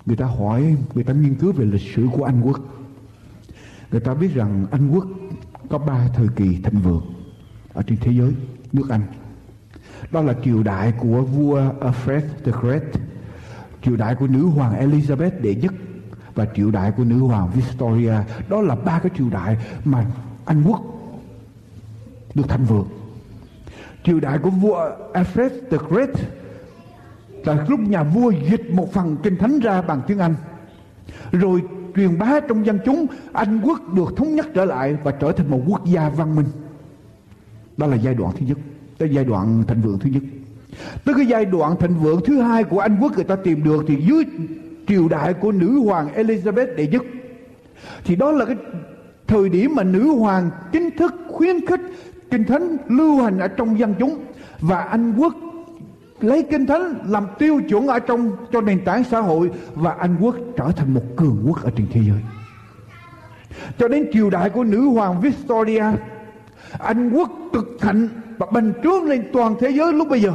[0.06, 2.60] người ta hỏi người ta nghiên cứu về lịch sử của Anh quốc
[3.90, 5.06] người ta biết rằng Anh quốc
[5.68, 7.02] có ba thời kỳ thịnh vượng
[7.74, 8.32] ở trên thế giới
[8.72, 9.02] nước Anh.
[10.10, 12.82] Đó là triều đại của vua Alfred the Great,
[13.82, 15.74] triều đại của nữ hoàng Elizabeth đệ nhất
[16.34, 18.14] và triều đại của nữ hoàng Victoria.
[18.48, 20.06] Đó là ba cái triều đại mà
[20.44, 20.82] Anh quốc
[22.34, 22.88] được thành vượng.
[24.04, 26.10] Triều đại của vua Alfred the Great
[27.46, 30.34] là lúc nhà vua dịch một phần kinh thánh ra bằng tiếng Anh.
[31.32, 31.62] Rồi
[31.96, 35.50] truyền bá trong dân chúng, Anh quốc được thống nhất trở lại và trở thành
[35.50, 36.46] một quốc gia văn minh.
[37.76, 38.58] Đó là giai đoạn thứ nhất,
[38.98, 40.22] Tới giai đoạn thịnh vượng thứ nhất
[41.04, 43.84] Tới cái giai đoạn thịnh vượng thứ hai của Anh quốc người ta tìm được
[43.88, 44.24] Thì dưới
[44.88, 47.02] triều đại của nữ hoàng Elizabeth đệ nhất
[48.04, 48.56] Thì đó là cái
[49.26, 51.80] thời điểm mà nữ hoàng chính thức khuyến khích
[52.30, 54.24] kinh thánh lưu hành ở trong dân chúng
[54.60, 55.34] và Anh quốc
[56.20, 60.16] lấy kinh thánh làm tiêu chuẩn ở trong, cho nền tảng xã hội, và Anh
[60.20, 62.20] quốc trở thành một cường quốc ở trên thế giới.
[63.78, 65.84] Cho đến triều đại của nữ hoàng Victoria,
[66.78, 70.32] anh quốc cực thịnh và bành trướng lên toàn thế giới lúc bây giờ.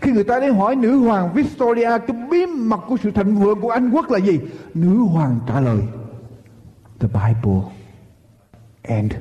[0.00, 3.60] Khi người ta đến hỏi nữ hoàng Victoria, cái bí mật của sự thịnh vượng
[3.60, 4.40] của Anh quốc là gì?
[4.74, 5.78] Nữ hoàng trả lời,
[6.98, 7.60] the Bible
[8.82, 9.12] and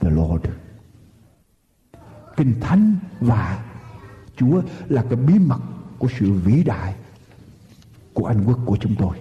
[0.00, 0.44] the Lord.
[2.36, 3.58] Kinh thánh và
[4.36, 5.60] Chúa là cái bí mật
[5.98, 6.94] của sự vĩ đại
[8.12, 9.16] của Anh quốc của chúng tôi.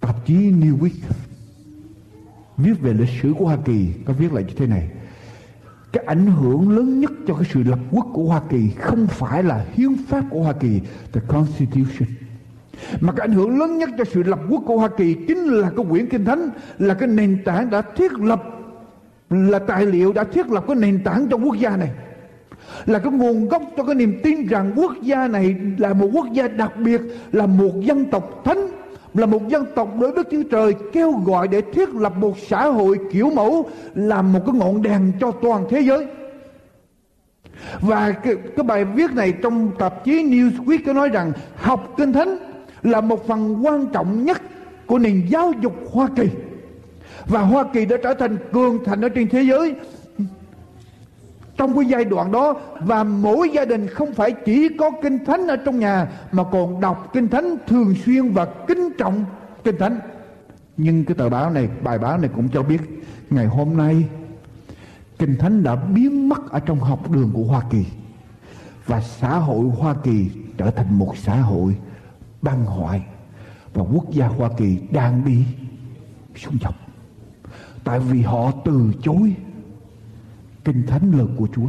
[0.00, 1.00] Tạp chí New Week
[2.56, 4.90] viết về lịch sử của Hoa Kỳ có viết lại như thế này.
[5.92, 9.42] Cái ảnh hưởng lớn nhất cho cái sự lập quốc của Hoa Kỳ không phải
[9.42, 10.80] là hiến pháp của Hoa Kỳ,
[11.12, 12.08] the Constitution.
[13.00, 15.70] Mà cái ảnh hưởng lớn nhất cho sự lập quốc của Hoa Kỳ chính là
[15.76, 18.42] cái quyển kinh thánh, là cái nền tảng đã thiết lập
[19.32, 21.90] là tài liệu đã thiết lập cái nền tảng trong quốc gia này
[22.86, 26.26] là cái nguồn gốc cho cái niềm tin rằng quốc gia này là một quốc
[26.32, 27.00] gia đặc biệt
[27.32, 28.68] là một dân tộc thánh
[29.14, 32.66] là một dân tộc đối Đức Chúa Trời kêu gọi để thiết lập một xã
[32.66, 36.06] hội kiểu mẫu làm một cái ngọn đèn cho toàn thế giới.
[37.80, 42.12] Và cái, cái bài viết này trong tạp chí Newsweek có nói rằng học kinh
[42.12, 42.36] thánh
[42.82, 44.42] là một phần quan trọng nhất
[44.86, 46.28] của nền giáo dục Hoa Kỳ.
[47.26, 49.74] Và Hoa Kỳ đã trở thành cường thành ở trên thế giới.
[51.56, 55.46] Trong cái giai đoạn đó, và mỗi gia đình không phải chỉ có kinh thánh
[55.46, 59.24] ở trong nhà, mà còn đọc kinh thánh thường xuyên và kính trọng
[59.64, 60.00] kinh thánh.
[60.76, 62.80] Nhưng cái tờ báo này, bài báo này cũng cho biết,
[63.30, 64.04] ngày hôm nay,
[65.18, 67.84] kinh thánh đã biến mất ở trong học đường của Hoa Kỳ.
[68.86, 71.76] Và xã hội Hoa Kỳ trở thành một xã hội
[72.42, 73.02] băng hoại.
[73.74, 75.44] Và quốc gia Hoa Kỳ đang đi
[76.36, 76.74] xuống dốc
[77.84, 79.34] tại vì họ từ chối
[80.64, 81.68] kinh thánh lời của Chúa.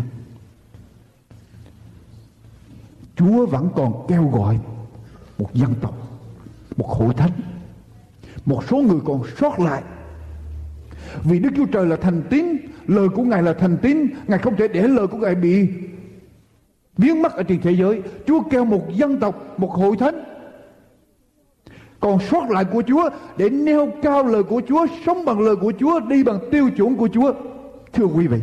[3.16, 4.59] Chúa vẫn còn kêu gọi
[5.38, 5.97] một dân tộc,
[6.78, 7.32] một hội thánh,
[8.45, 9.84] một số người còn sót lại.
[11.24, 12.45] Vì Đức Chúa Trời là thành tín,
[12.88, 15.68] lời của Ngài là thành tín, Ngài không thể để lời của Ngài bị
[16.97, 20.33] biến mất ở trên thế giới Chúa kêu một dân tộc một hội thánh
[22.04, 25.74] còn sót lại của Chúa, để nêu cao lời của Chúa, sống bằng lời của
[25.80, 27.34] Chúa, đi bằng tiêu chuẩn của Chúa.
[27.93, 28.39] Thưa quý vị,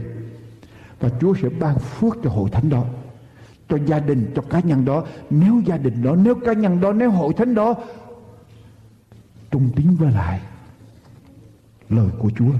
[1.00, 2.84] và Chúa sẽ ban phước cho hội thánh đó,
[3.68, 5.04] cho gia đình, cho cá nhân đó.
[5.30, 7.74] Nếu gia đình đó, nếu cá nhân đó, nếu hội thánh đó
[9.50, 10.40] trung tín với lại
[11.88, 12.52] lời của Chúa.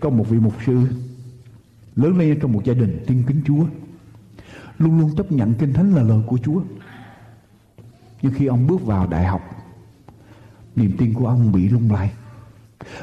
[0.00, 0.80] Có một vị mục sư
[1.96, 3.64] lớn lên trong một gia đình tin kính Chúa,
[4.78, 6.60] luôn luôn chấp nhận kinh thánh là lời của Chúa
[8.22, 9.42] nhưng khi ông bước vào đại học,
[10.76, 12.12] niềm tin của ông bị lung lay.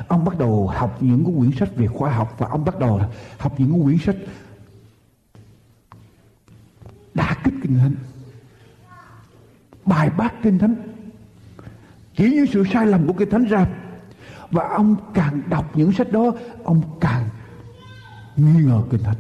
[0.08, 3.02] Ông bắt đầu học những cái quyển sách về khoa học và ông bắt đầu
[3.38, 4.16] học những cái quyển sách
[7.14, 7.96] đả kích kinh thánh,
[9.86, 10.76] bài bác kinh thánh.
[12.16, 13.68] Chỉ những sự sai lầm của kinh thánh ra.
[14.52, 16.32] Và ông càng đọc những sách đó,
[16.64, 17.30] ông càng
[18.36, 19.18] nghi ngờ kinh thánh.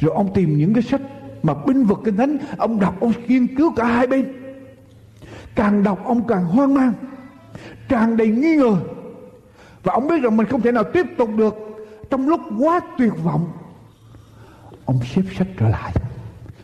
[0.00, 1.00] Rồi ông tìm những cái sách
[1.42, 4.41] mà binh vực kinh thánh, ông đọc, ông nghiên cứu cả hai bên
[5.54, 6.92] càng đọc ông càng hoang mang,
[7.88, 8.76] tràn đầy nghi ngờ.
[9.82, 11.54] Và ông biết rằng mình không thể nào tiếp tục được
[12.10, 13.52] trong lúc quá tuyệt vọng.
[14.84, 15.92] Ông xếp sách trở lại,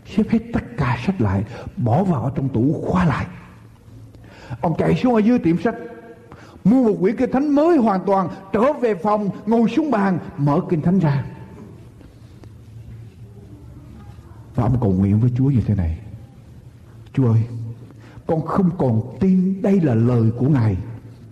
[0.07, 1.45] xếp hết tất cả sách lại,
[1.77, 3.27] bỏ vào trong tủ khóa lại.
[4.61, 5.75] Ông chạy xuống ở dưới tiệm sách,
[6.65, 10.61] mua một quyển kinh thánh mới hoàn toàn, trở về phòng, ngồi xuống bàn, mở
[10.71, 11.25] kinh thánh ra.
[14.55, 15.99] Và ông cầu nguyện với Chúa như thế này.
[17.13, 17.41] Chúa ơi
[18.29, 20.77] con không còn tin đây là lời của Ngài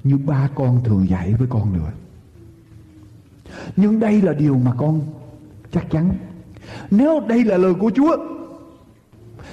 [0.04, 1.90] như ba con thường dạy với con nữa
[3.76, 5.00] nhưng đây là điều mà con
[5.72, 6.14] chắc chắn
[6.90, 8.16] nếu đây là lời của Chúa,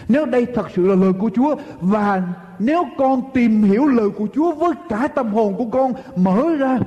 [0.10, 2.24] nếu đây thật sự là lời của Chúa, và
[2.60, 6.80] nếu con tìm hiểu lời của Chúa với cả tâm hồn của con, mở ra,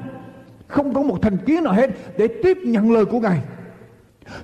[0.67, 3.41] không có một thành kiến nào hết để tiếp nhận lời của Ngài,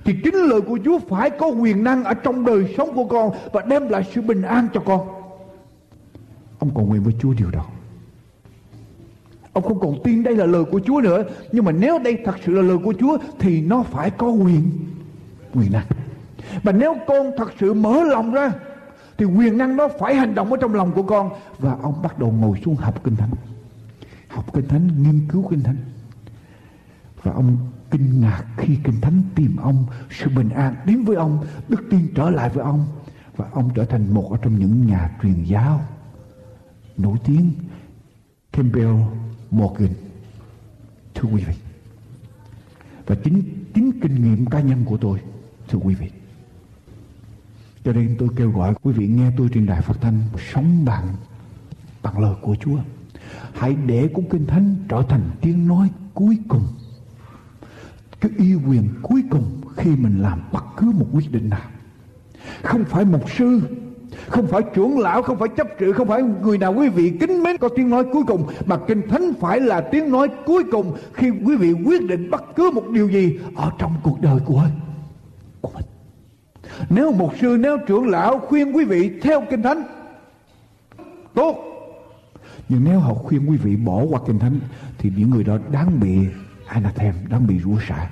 [0.05, 3.31] thì chính lời của Chúa phải có quyền năng ở trong đời sống của con
[3.53, 5.22] và đem lại sự bình an cho con.
[6.63, 7.67] Ông cầu nguyện với Chúa điều đó.
[9.53, 11.23] Ông không còn tin đây là lời của Chúa nữa.
[11.53, 14.71] Nhưng mà nếu đây thật sự là lời của Chúa Thì nó phải có quyền.
[15.55, 15.87] Quyền năng.
[16.63, 18.53] Và nếu con thật sự mở lòng ra
[19.19, 21.31] Thì quyền năng đó phải hành động ở trong lòng của con.
[21.59, 23.31] Và ông bắt đầu ngồi xuống học Kinh Thánh.
[24.29, 25.77] Học Kinh Thánh, nghiên cứu Kinh Thánh.
[27.23, 27.57] Và ông
[27.91, 32.09] kinh ngạc khi Kinh Thánh tìm ông Sự bình an đến với ông Đức tin
[32.15, 32.85] trở lại với ông.
[33.37, 35.81] Và ông trở thành một ở trong những nhà truyền giáo.
[37.03, 37.50] Nổi tiếng,
[38.53, 38.94] Campbell
[39.50, 39.90] Morgan.
[41.14, 41.55] Thưa quý vị,
[43.07, 43.42] và chính
[43.74, 45.20] chính kinh nghiệm cá nhân của tôi,
[45.68, 46.11] thưa quý vị.
[47.84, 50.22] Cho nên tôi kêu gọi quý vị nghe tôi trên đài phát thanh
[50.53, 51.14] sống bằng
[52.03, 52.78] bằng lời của Chúa.
[53.55, 56.66] Hãy để cuốn kinh thánh trở thành tiếng nói cuối cùng,
[58.20, 61.70] cái yêu quyền cuối cùng khi mình làm bất cứ một quyết định nào.
[62.62, 63.61] Không phải một sư
[64.29, 67.43] không phải trưởng lão, không phải chấp sự, không phải người nào quý vị kính
[67.43, 70.97] mến có tiếng nói cuối cùng, mà kinh thánh phải là tiếng nói cuối cùng
[71.12, 74.64] khi quý vị quyết định bất cứ một điều gì ở trong cuộc đời của
[75.61, 75.85] của mình.
[76.91, 79.83] Nếu một sư, nếu trưởng lão khuyên quý vị theo kinh thánh,
[81.35, 81.57] tốt.
[82.68, 84.61] Nhưng nếu họ khuyên quý vị bỏ qua kinh thánh,
[84.99, 86.18] thì những người đó đáng bị
[86.66, 88.11] anathem, đáng bị rủa xả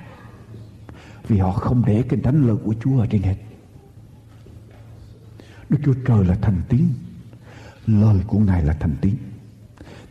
[1.27, 3.35] vì họ không để kinh thánh lời của Chúa ở trên hết.
[5.71, 6.87] Đức Chúa Trời là thành tín.
[7.87, 9.15] Lời của Ngài là thành tín.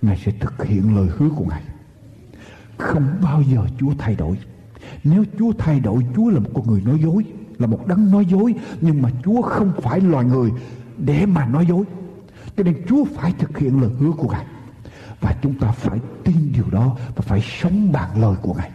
[0.02, 1.62] Ngài sẽ thực hiện lời hứa của Ngài.
[2.78, 4.38] Không bao giờ Chúa thay đổi.
[5.04, 7.24] Nếu Chúa thay đổi, Chúa là một con người nói dối,
[7.58, 8.54] Là một đấng nói dối.
[8.80, 10.50] Nhưng mà Chúa không phải loài người
[10.98, 11.84] Để mà nói dối.
[12.56, 14.46] Cho nên Chúa phải thực hiện lời hứa của Ngài.
[15.20, 18.70] Và chúng ta phải tin điều đó Và phải sống bằng lời của Ngài.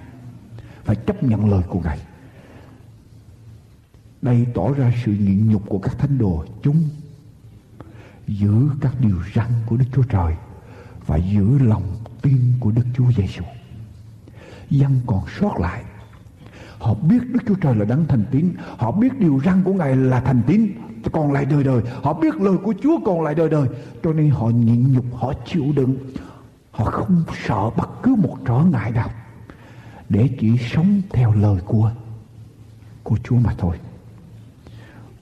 [0.84, 2.00] Phải chấp nhận lời của Ngài
[4.26, 6.84] đây tỏ ra sự nhịn nhục của các thánh đồ chúng
[8.28, 10.36] giữ các điều răn của Đức Chúa Trời
[11.06, 11.84] và giữ lòng
[12.22, 13.44] tin của Đức Chúa Giêsu.
[14.70, 15.84] Dân còn sót lại.
[16.80, 19.96] Họ biết Đức Chúa Trời là đấng thành tín, họ biết điều răn của Ngài
[19.96, 20.72] là thành tín
[21.12, 23.68] còn lại đời đời, họ biết lời của Chúa còn lại đời đời,
[24.04, 25.98] cho nên họ nhịn nhục, họ chịu đựng,
[26.72, 29.10] họ không sợ bất cứ một trở ngại nào
[30.10, 31.92] để chỉ sống theo lời của
[33.04, 33.78] của Chúa mà thôi.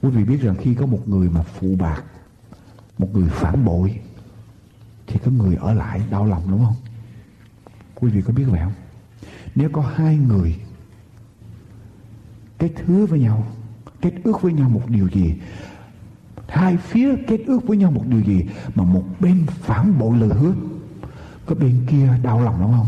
[0.04, 2.02] Quý vị biết rằng khi có một người mà phụ bạc,
[2.98, 4.00] Một người phản bội,
[5.06, 6.74] Thì có người ở lại đau lòng, đúng không?
[7.94, 8.72] Quý vị có biết vậy không?
[9.54, 10.56] Nếu có hai người
[12.58, 13.46] Kết hứa với nhau,
[14.00, 15.34] Kết ước với nhau một điều gì,
[16.48, 20.28] Hai phía kết ước với nhau một điều gì Mà một bên phản bội lời
[20.28, 20.54] hứa,
[21.46, 22.86] Có bên kia đau lòng, đúng không?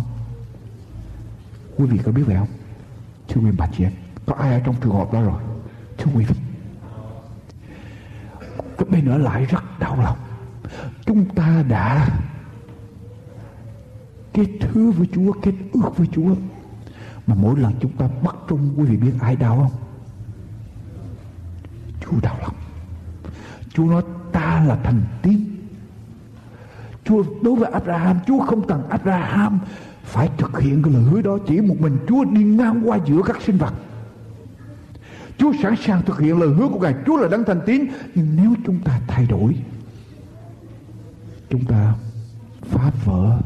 [1.77, 2.49] Quý vị có biết vậy không?
[3.29, 3.93] Thưa quý bà chị em,
[4.27, 5.43] Có ai ở trong trường hợp đó rồi?
[5.99, 6.46] Thưa quý vị
[8.79, 10.19] cái bên nữa lại rất đau lòng.
[11.07, 12.09] Chúng ta đã
[14.33, 16.35] kết hứa với Chúa, kết ước với Chúa.
[17.27, 19.81] Mà mỗi lần chúng ta bắt trung quý vị biết ai đau không?
[22.01, 22.55] Chúa đau lòng.
[23.75, 24.03] Chúa nói,
[24.33, 25.45] ta là thành tiên.
[27.05, 29.59] Chúa, đối với Abraham, Chúa không cần Abraham
[30.05, 31.39] phải thực hiện cái lời hứa đó.
[31.47, 33.75] Chỉ một mình Chúa đi ngang qua giữa các sinh vật.
[35.39, 36.95] Chúa sẵn sàng thực hiện lời hứa của Ngài.
[37.07, 37.85] Chúa là đấng thành tín.
[38.15, 39.57] Nhưng nếu chúng ta thay đổi
[41.51, 41.95] Chúng ta
[42.63, 43.39] phá vỡ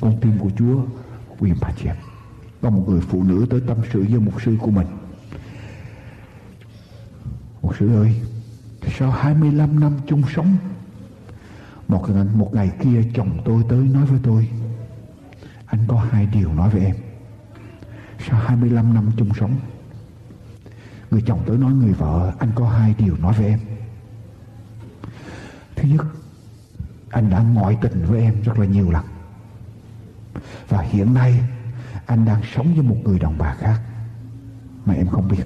[0.00, 0.82] con tim của Chúa
[1.38, 1.88] quyền bà chị
[2.62, 4.86] có một người phụ nữ tới tâm sự với một sư của mình.
[7.62, 8.14] Một sư ơi
[8.98, 10.56] sau 25 năm chung sống
[11.88, 14.48] một ngày, một ngày kia chồng tôi tới nói với tôi
[15.66, 16.96] anh có hai điều nói với em.
[18.28, 19.56] Sau 25 năm chung sống
[21.12, 23.60] người chồng tới nói người vợ, anh có hai điều nói với em.
[25.76, 26.06] Thứ nhất,
[27.10, 29.04] anh đã ngoại tình với em rất là nhiều lần.
[30.68, 31.40] Và hiện nay,
[32.06, 33.80] anh đang sống với một người đồng bà khác
[34.86, 35.44] mà em không biết.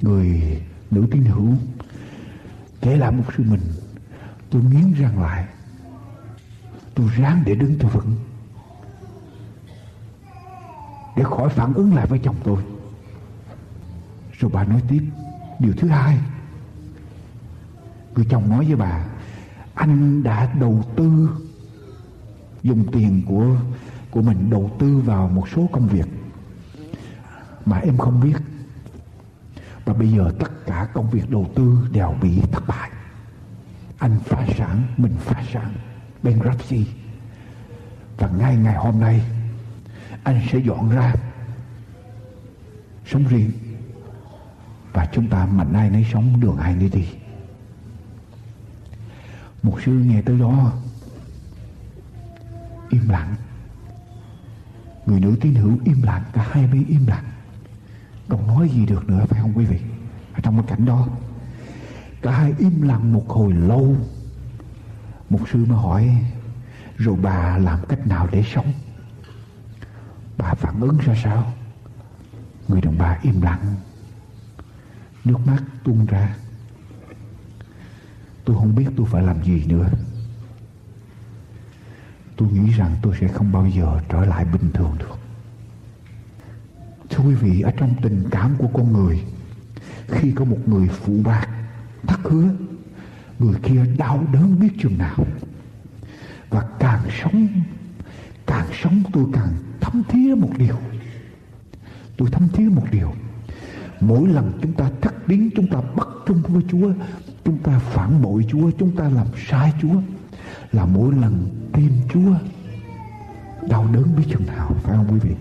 [0.00, 0.60] Người
[0.90, 1.48] nữ tín hữu,
[2.80, 3.62] kể lại một sự mình,
[4.50, 5.48] tôi nghiến răng lại.
[6.94, 8.16] Tôi ráng để đứng cho vững,
[11.16, 12.73] để khỏi phản ứng lại với chồng tôi
[14.44, 15.02] rồi bà nói tiếp,
[15.58, 16.18] điều thứ hai,
[18.14, 19.04] người chồng nói với bà,
[19.74, 21.30] anh đã đầu tư
[22.62, 23.56] dùng tiền của
[24.10, 26.06] của mình đầu tư vào một số công việc
[27.66, 28.36] mà em không biết.
[29.84, 32.90] Và bây giờ tất cả công việc đầu tư đều bị thất bại.
[33.98, 35.74] Anh phá sản, mình phá sản,
[36.22, 36.86] bankruptcy.
[38.16, 39.24] Và ngay ngày hôm nay,
[40.22, 41.14] anh sẽ dọn ra
[43.06, 43.50] sống riêng
[44.94, 47.04] và chúng ta mạnh ai nấy sống đường ai nấy đi
[49.64, 50.72] một sư nghe tới đó,
[52.88, 53.34] im lặng.
[55.06, 57.24] Người nữ tín hữu im lặng, cả hai bên im lặng.
[58.28, 59.78] Còn nói gì được nữa, phải không quý vị?
[60.34, 61.08] Ở trong cái cảnh đó,
[62.22, 63.96] cả hai im lặng một hồi lâu.
[65.30, 66.16] Một sư mới hỏi,
[66.96, 68.72] rồi bà làm cách nào để sống?
[70.38, 71.52] Bà phản ứng ra sao?
[72.68, 73.74] Người đàn bà im lặng
[75.24, 76.36] nước mắt tuôn ra.
[78.44, 79.88] Tôi không biết tôi phải làm gì nữa.
[82.36, 85.18] Tôi nghĩ rằng tôi sẽ không bao giờ trở lại bình thường được.
[87.10, 89.22] Thưa quý vị, ở trong tình cảm của con người,
[90.08, 91.48] khi có một người phụ bạc,
[92.06, 92.48] thất hứa,
[93.38, 95.26] người kia đau đớn biết chừng nào.
[96.50, 97.48] Và càng sống
[98.46, 100.76] càng sống tôi càng thấm thía một điều.
[102.16, 103.12] Tôi thấm thía một điều
[104.06, 106.92] mỗi lần chúng ta thất biến, chúng ta bất trung với chúa,
[107.44, 109.94] chúng ta phản bội chúa, chúng ta làm sai chúa,
[110.72, 112.32] là mỗi lần tim chúa,
[113.68, 115.34] đau đớn biết chừng nào, phải không quý vị?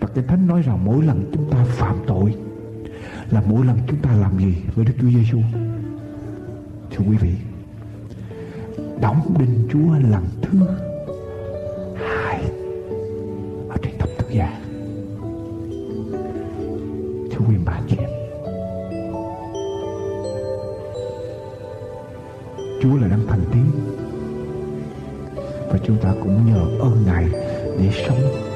[0.00, 2.34] Và cái thánh nói rằng mỗi lần chúng ta phạm tội,
[3.30, 5.38] là mỗi lần chúng ta làm gì với Đức Chúa Giêsu
[6.90, 7.34] thưa quý vị,
[9.00, 10.58] đóng đinh Chúa lần thứ
[11.96, 12.42] hai
[13.68, 14.59] ở trên thập tự giá
[17.40, 17.56] thưa quý
[22.82, 23.64] Chúa là đấng thành tín
[25.70, 27.28] và chúng ta cũng nhờ ơn Ngài
[27.78, 28.49] để sống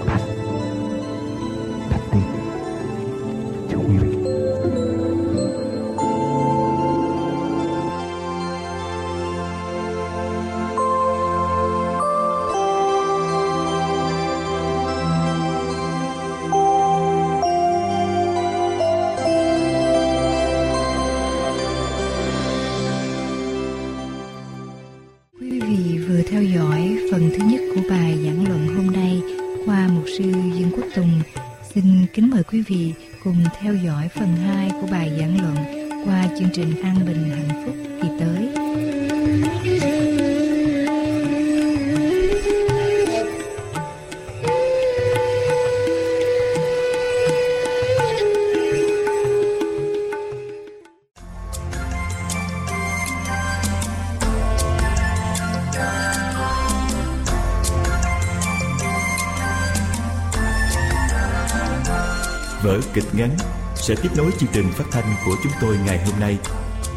[62.94, 63.30] kịch ngắn
[63.74, 66.38] sẽ tiếp nối chương trình phát thanh của chúng tôi ngày hôm nay.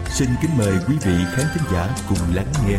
[0.10, 2.78] Xin kính mời quý vị khán thính giả cùng lắng nghe.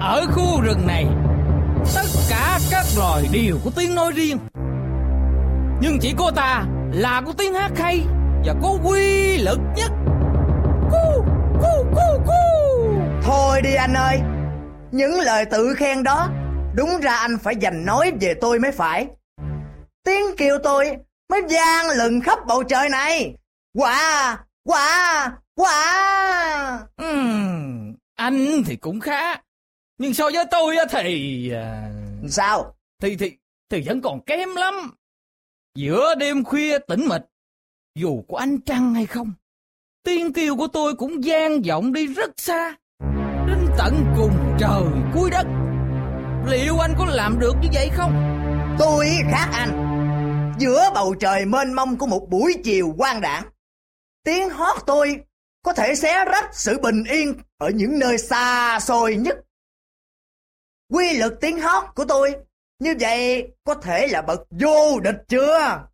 [0.00, 1.06] Ở khu rừng này,
[1.94, 4.38] tất cả các loài đều có tiếng nói riêng.
[5.80, 8.06] Nhưng chỉ cô ta là có tiếng hát hay
[9.52, 9.92] lực nhất.
[10.90, 11.24] Cu
[11.60, 12.32] cu cu cu.
[13.22, 14.20] Thôi đi anh ơi
[14.92, 16.28] Những lời tự khen đó
[16.74, 19.06] Đúng ra anh phải dành nói về tôi mới phải.
[20.04, 20.96] Tiếng kêu tôi
[21.30, 23.34] Mới vang lừng khắp bầu trời này.
[23.74, 24.36] Wow
[24.68, 29.36] Wow Wow Ừm, anh thì cũng khá
[29.98, 31.90] nhưng so với tôi thì à,
[32.28, 32.76] Sao?
[33.02, 33.36] thì thì
[33.70, 34.74] thì vẫn còn kém lắm.
[35.74, 37.22] Giữa đêm khuya tĩnh mịch
[37.94, 39.32] dù có ánh trăng hay không
[40.04, 42.74] tiếng kêu của tôi cũng vang vọng đi rất xa.
[43.46, 44.82] Đến tận cùng trời
[45.14, 45.46] cuối đất.
[46.46, 48.12] Liệu anh có làm được như vậy không?
[48.78, 49.92] Tôi khác anh.
[50.58, 53.44] Giữa bầu trời mênh mông của một buổi chiều quang đảng
[54.24, 55.20] Tiếng hót tôi
[55.64, 59.36] Có thể xé rách sự bình yên Ở những nơi xa xôi nhất.
[60.92, 62.34] Quy lực tiếng hót của tôi
[62.78, 65.88] Như vậy có thể là bậc vô địch chưa?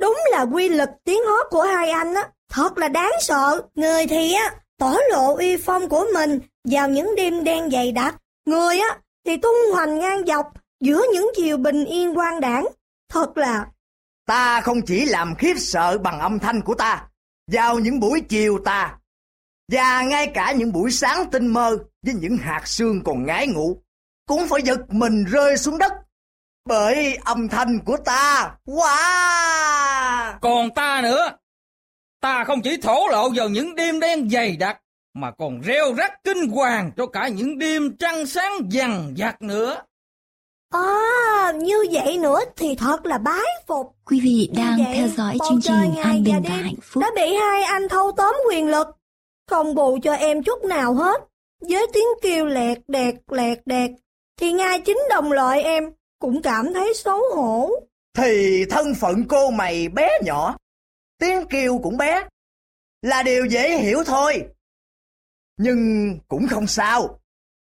[0.00, 3.62] Đúng là quy lực tiếng hót của hai anh á, thật là đáng sợ.
[3.74, 8.16] Người thì á, tỏ lộ uy phong của mình vào những đêm đen dày đặc.
[8.46, 10.46] Người á, thì tung hoành ngang dọc
[10.80, 12.66] giữa những chiều bình yên quang đảng.
[13.08, 13.66] Thật là
[14.30, 17.06] Ta không chỉ làm khiếp sợ bằng âm thanh của ta
[17.52, 18.98] Vào những buổi chiều ta
[19.72, 23.76] Và ngay cả những buổi sáng tinh mơ Với những hạt sương còn ngái ngủ
[24.26, 25.92] Cũng phải giật mình rơi xuống đất
[26.64, 31.30] Bởi âm thanh của ta Wow còn ta nữa
[32.20, 34.80] ta không chỉ thổ lộ vào những đêm đen dày đặc
[35.14, 39.82] mà còn reo rắt kinh hoàng cho cả những đêm trăng sáng dằn vặt nữa
[40.70, 43.86] À, như vậy nữa thì thật là bái phục.
[44.04, 47.02] Quý vị đang vậy, theo dõi chương trình An Bình và đêm Hạnh Phúc.
[47.02, 48.86] Đã bị hai anh thâu tóm quyền lực.
[49.50, 51.20] Không bù cho em chút nào hết.
[51.68, 53.90] Với tiếng kêu lẹt đẹt lẹt đẹt.
[54.40, 55.84] Thì ngay chính đồng loại em
[56.18, 57.70] cũng cảm thấy xấu hổ.
[58.18, 60.56] Thì thân phận cô mày bé nhỏ
[61.20, 62.24] Tiếng kêu cũng bé
[63.02, 64.44] Là điều dễ hiểu thôi
[65.58, 67.20] Nhưng cũng không sao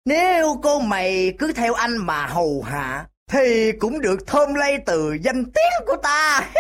[0.05, 5.17] Nếu cô mày cứ theo anh mà hầu hạ Thì cũng được thơm lây từ
[5.25, 6.53] danh tiếng của ta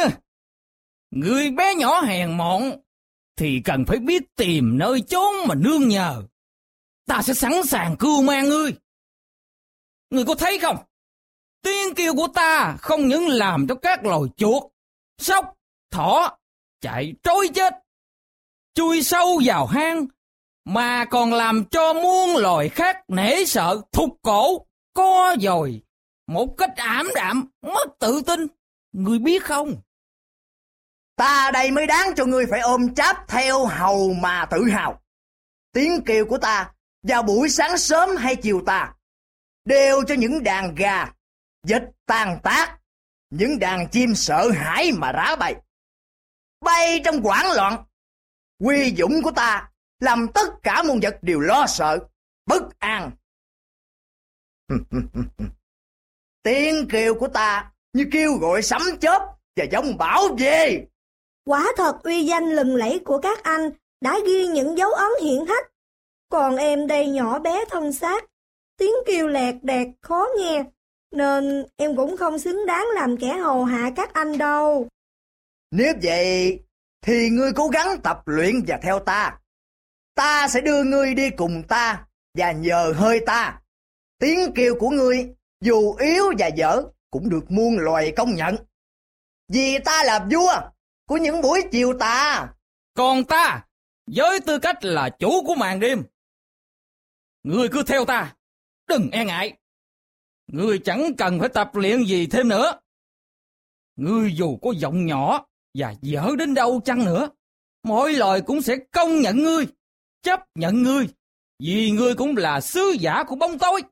[1.10, 2.80] người bé nhỏ hèn mọn
[3.40, 6.22] thì cần phải biết tìm nơi chốn mà nương nhờ.
[7.06, 8.72] Ta sẽ sẵn sàng cưu mang ngươi.
[10.10, 10.76] Ngươi có thấy không?
[11.62, 14.62] Tiếng kêu của ta không những làm cho các loài chuột,
[15.22, 15.56] sóc,
[15.90, 16.38] thỏ
[16.80, 17.74] chạy trối chết,
[18.74, 20.06] chui sâu vào hang,
[20.64, 25.82] mà còn làm cho muôn loài khác nể sợ, thục cổ, co dồi,
[26.26, 28.46] một cách ảm đạm, mất tự tin.
[28.92, 29.74] người biết không?
[31.16, 35.02] Ta đây mới đáng cho ngươi phải ôm cháp theo hầu mà tự hào.
[35.72, 38.94] Tiếng kêu của ta vào buổi sáng sớm hay chiều tà
[39.64, 41.12] đều cho những đàn gà,
[41.66, 42.79] dịch tàn tác,
[43.30, 45.54] những đàn chim sợ hãi mà rá bay.
[46.60, 47.84] Bay trong hoảng loạn,
[48.58, 49.70] quy dũng của ta
[50.00, 51.98] làm tất cả muôn vật đều lo sợ,
[52.46, 53.10] bất an.
[56.42, 59.22] Tiếng kêu của ta như kêu gọi sấm chớp
[59.56, 60.86] và giống bão vệ.
[61.44, 63.70] Quả thật uy danh lừng lẫy của các anh
[64.00, 65.66] đã ghi những dấu ấn hiển hách.
[66.30, 68.24] Còn em đây nhỏ bé thân xác,
[68.76, 70.64] tiếng kêu lẹt đẹt khó nghe,
[71.10, 74.88] nên em cũng không xứng đáng làm kẻ hầu hạ các anh đâu.
[75.70, 76.60] Nếu vậy
[77.02, 79.38] thì ngươi cố gắng tập luyện và theo ta.
[80.14, 83.60] Ta sẽ đưa ngươi đi cùng ta và nhờ hơi ta.
[84.18, 88.56] Tiếng kêu của ngươi dù yếu và dở cũng được muôn loài công nhận.
[89.48, 90.60] Vì ta là vua
[91.08, 92.48] của những buổi chiều tà.
[92.94, 93.66] Còn ta,
[94.06, 96.02] với tư cách là chủ của màn đêm,
[97.42, 98.34] ngươi cứ theo ta,
[98.88, 99.56] đừng e ngại.
[100.52, 102.72] Ngươi chẳng cần phải tập luyện gì thêm nữa.
[103.96, 107.28] Ngươi dù có giọng nhỏ và dở đến đâu chăng nữa,
[107.82, 109.66] mọi loài cũng sẽ công nhận ngươi,
[110.22, 111.08] chấp nhận ngươi,
[111.62, 113.82] vì ngươi cũng là sứ giả của bóng tối.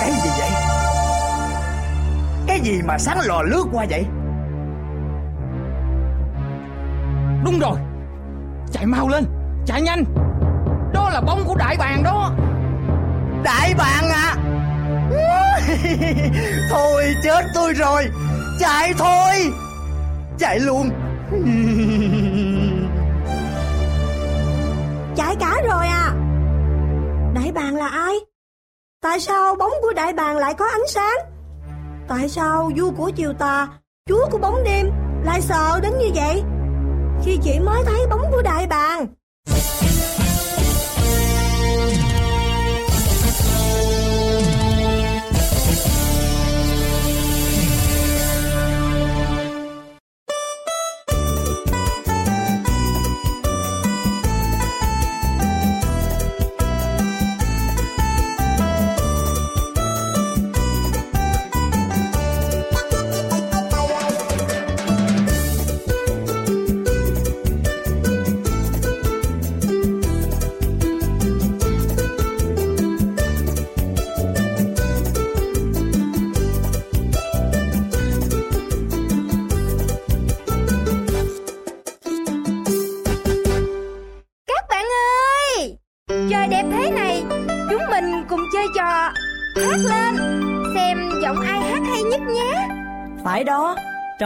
[0.00, 0.50] Cái gì vậy?
[2.46, 4.04] Cái gì mà sáng lò lướt qua vậy?
[7.44, 7.78] Đúng rồi,
[8.72, 9.24] chạy mau lên,
[9.66, 10.04] chạy nhanh.
[10.92, 12.32] Đó là bóng của đại bàng đó.
[13.44, 14.36] Đại bàng à?
[16.70, 18.04] thôi chết tôi rồi.
[18.58, 19.52] Chạy thôi.
[20.38, 20.90] Chạy luôn.
[25.16, 26.12] Chạy cả rồi à?
[27.34, 28.14] Đại bàng là ai?
[29.02, 31.18] Tại sao bóng của đại bàng lại có ánh sáng?
[32.08, 33.68] Tại sao vua của chiều tà,
[34.08, 34.90] chúa của bóng đêm
[35.24, 36.42] lại sợ đến như vậy?
[37.24, 39.06] khi chỉ mới thấy bóng của đại bàng.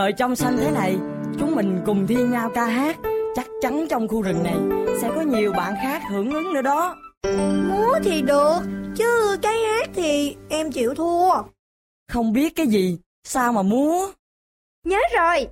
[0.04, 0.96] Trời trong xanh thế này,
[1.38, 2.96] chúng mình cùng thi nhau ca hát.
[3.36, 4.56] Chắc chắn trong khu rừng này
[5.00, 6.96] sẽ có nhiều bạn khác hưởng ứng nữa đó.
[7.68, 8.58] Múa thì được,
[8.96, 11.30] chứ cái hát thì em chịu thua.
[12.12, 14.08] Không biết cái gì, sao mà múa?
[14.86, 15.48] Nhớ rồi,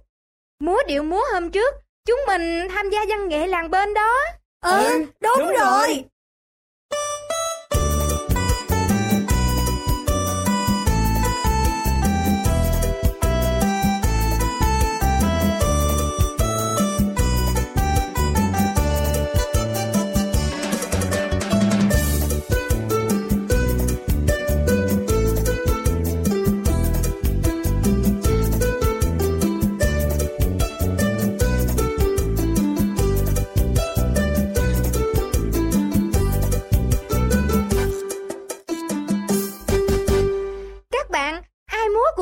[0.61, 1.75] múa điệu múa hôm trước,
[2.07, 4.17] chúng mình tham gia văn nghệ làng bên đó.
[4.65, 5.57] Ừ, đúng, đúng rồi.
[5.59, 6.05] rồi.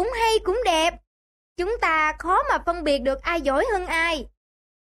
[0.00, 0.94] Cũng hay cũng đẹp.
[1.56, 4.26] Chúng ta khó mà phân biệt được ai giỏi hơn ai.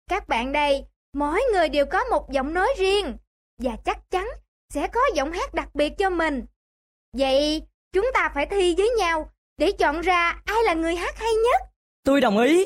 [0.09, 3.17] Các bạn đây, mỗi người đều có một giọng nói riêng
[3.61, 4.27] và chắc chắn
[4.73, 6.45] sẽ có giọng hát đặc biệt cho mình.
[7.17, 7.61] Vậy
[7.93, 11.61] chúng ta phải thi với nhau để chọn ra ai là người hát hay nhất.
[12.03, 12.65] Tôi đồng ý.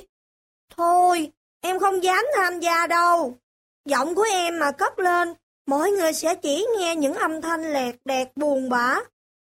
[0.78, 1.32] Thôi,
[1.62, 3.38] em không dám tham gia đâu.
[3.86, 5.34] Giọng của em mà cất lên,
[5.68, 9.00] mỗi người sẽ chỉ nghe những âm thanh lẹt đẹt buồn bã.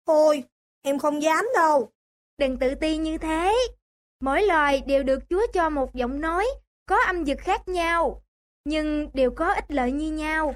[0.07, 0.43] Thôi,
[0.81, 1.92] em không dám đâu.
[2.43, 3.55] Đừng tự ti như thế.
[4.21, 6.45] Mỗi loài đều được Chúa cho một giọng nói,
[6.89, 8.21] có âm vực khác nhau,
[8.65, 10.55] nhưng đều có ích lợi như nhau.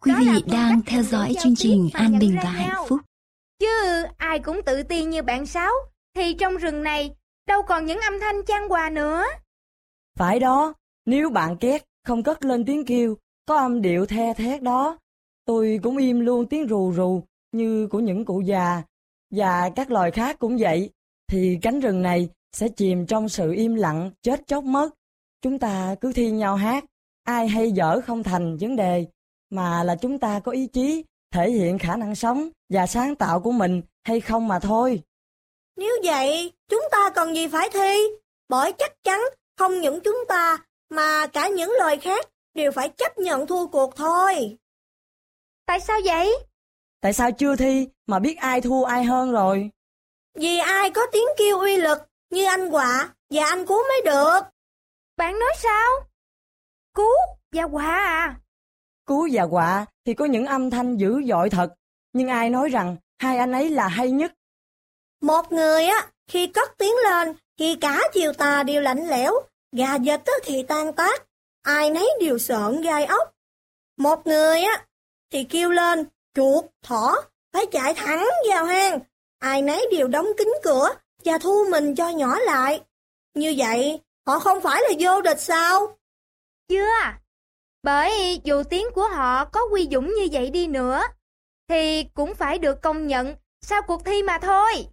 [0.00, 2.86] Quý Đó vị đang theo dõi chương trình An Bình và Hạnh nhau.
[2.88, 3.00] Phúc.
[3.58, 3.68] Chứ
[4.16, 5.72] ai cũng tự ti như bạn Sáu,
[6.14, 7.10] thì trong rừng này
[7.46, 9.24] đâu còn những âm thanh chan hòa nữa.
[10.18, 10.74] Phải đó,
[11.06, 13.16] nếu bạn két không cất lên tiếng kêu,
[13.46, 14.98] có âm điệu the thét đó,
[15.44, 18.82] tôi cũng im luôn tiếng rù rù như của những cụ già,
[19.30, 20.90] và các loài khác cũng vậy,
[21.32, 24.90] thì cánh rừng này sẽ chìm trong sự im lặng chết chóc mất.
[25.42, 26.84] Chúng ta cứ thi nhau hát,
[27.24, 29.06] ai hay dở không thành vấn đề,
[29.50, 31.04] mà là chúng ta có ý chí,
[31.34, 35.02] thể hiện khả năng sống và sáng tạo của mình hay không mà thôi.
[35.76, 37.96] Nếu vậy, chúng ta cần gì phải thi?
[38.48, 39.20] Bởi chắc chắn
[39.58, 40.58] không những chúng ta
[40.90, 44.56] mà cả những loài khác đều phải chấp nhận thua cuộc thôi.
[45.66, 46.34] Tại sao vậy?
[47.00, 49.70] Tại sao chưa thi mà biết ai thua ai hơn rồi?
[50.34, 51.98] Vì ai có tiếng kêu uy lực
[52.30, 54.40] như anh Quạ và anh Cú mới được.
[55.16, 55.90] Bạn nói sao?
[56.94, 57.08] Cú
[57.52, 58.36] và quả à?
[59.04, 61.74] Cú và quạ thì có những âm thanh dữ dội thật,
[62.12, 64.32] nhưng ai nói rằng hai anh ấy là hay nhất?
[65.20, 69.32] Một người á, khi cất tiếng lên thì cả chiều tà đều lạnh lẽo,
[69.72, 71.22] gà vịt thì tan tác,
[71.62, 73.34] ai nấy đều sợn gai ốc.
[73.96, 74.86] Một người á,
[75.30, 77.14] thì kêu lên, chuột, thỏ,
[77.52, 79.00] phải chạy thẳng vào hang,
[79.42, 80.88] ai nấy đều đóng kín cửa
[81.24, 82.80] và thu mình cho nhỏ lại.
[83.34, 85.96] Như vậy, họ không phải là vô địch sao?
[86.68, 86.88] Chưa.
[87.82, 91.02] Bởi dù tiếng của họ có quy dũng như vậy đi nữa,
[91.68, 94.86] thì cũng phải được công nhận sau cuộc thi mà thôi.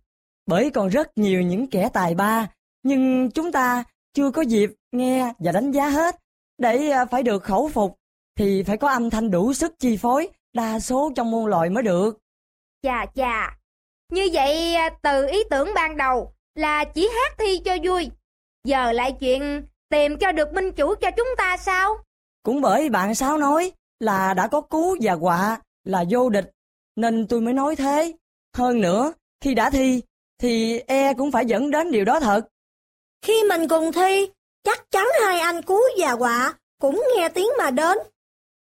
[0.46, 2.48] Bởi còn rất nhiều những kẻ tài ba,
[2.84, 3.84] nhưng chúng ta
[4.14, 6.16] chưa có dịp nghe và đánh giá hết.
[6.58, 7.98] Để à, phải được khẩu phục,
[8.36, 11.84] thì phải có âm thanh đủ sức chi phối đa số trong môn loại mới
[11.84, 12.18] được.
[12.84, 13.59] Chà chà,
[14.10, 18.10] như vậy à, từ ý tưởng ban đầu là chỉ hát thi cho vui.
[18.64, 21.98] Giờ lại chuyện tìm cho được minh chủ cho chúng ta sao?
[22.44, 26.52] Cũng bởi bạn Sáu nói là đã có cú và quạ là vô địch,
[26.96, 28.14] nên tôi mới nói thế.
[28.58, 30.02] Hơn nữa, khi đã thi,
[30.42, 32.42] thì e cũng phải dẫn đến điều đó thật.
[33.22, 34.30] Khi mình cùng thi,
[34.64, 37.98] chắc chắn hai anh Cú và Quạ cũng nghe tiếng mà đến.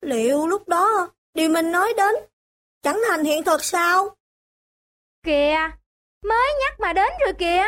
[0.00, 2.14] Liệu lúc đó điều mình nói đến
[2.82, 4.17] chẳng thành hiện thực sao?
[5.22, 5.70] Kìa,
[6.24, 7.64] mới nhắc mà đến rồi kìa.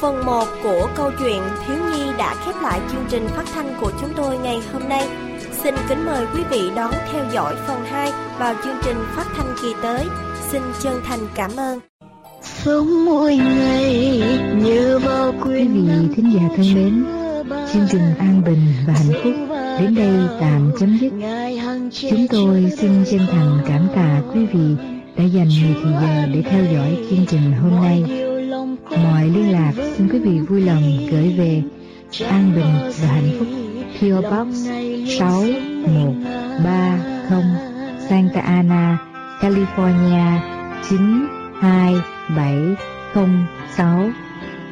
[0.00, 3.92] Phần 1 của câu chuyện Thiếu Nhi đã khép lại chương trình phát thanh của
[4.00, 5.08] chúng tôi ngày hôm nay.
[5.52, 9.54] Xin kính mời quý vị đón theo dõi phần 2 vào chương trình phát thanh
[9.62, 10.06] kỳ tới.
[10.50, 11.80] Xin chân thành cảm ơn.
[12.54, 14.22] Sống mỗi ngày
[14.62, 17.04] như bao Quý vị thính giả thân mến,
[17.72, 19.34] chương trình an bình và hạnh phúc
[19.80, 21.12] đến đây tạm chấm dứt.
[22.10, 24.76] Chúng tôi xin chân thành cảm tạ quý vị
[25.16, 28.04] đã dành nhiều thời giờ để theo dõi chương trình hôm nay.
[29.02, 31.62] Mọi liên lạc xin quý vị vui lòng gửi về
[32.28, 33.48] An Bình và Hạnh Phúc
[34.00, 34.54] PO Box
[35.18, 37.42] 6130
[38.08, 38.98] Santa Ana,
[39.40, 40.40] California
[42.28, 44.10] 706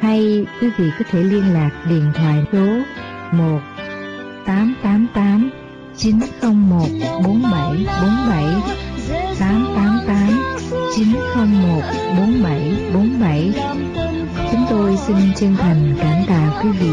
[0.01, 2.65] hay quý vị có thể liên lạc điện thoại số
[3.31, 3.59] 1
[4.45, 5.49] 888
[5.97, 6.87] 901
[7.23, 8.43] 4747
[9.39, 10.55] 888
[10.95, 11.81] 901
[12.17, 13.53] 4747
[14.51, 16.91] Chúng tôi xin chân thành cảm tạ quý vị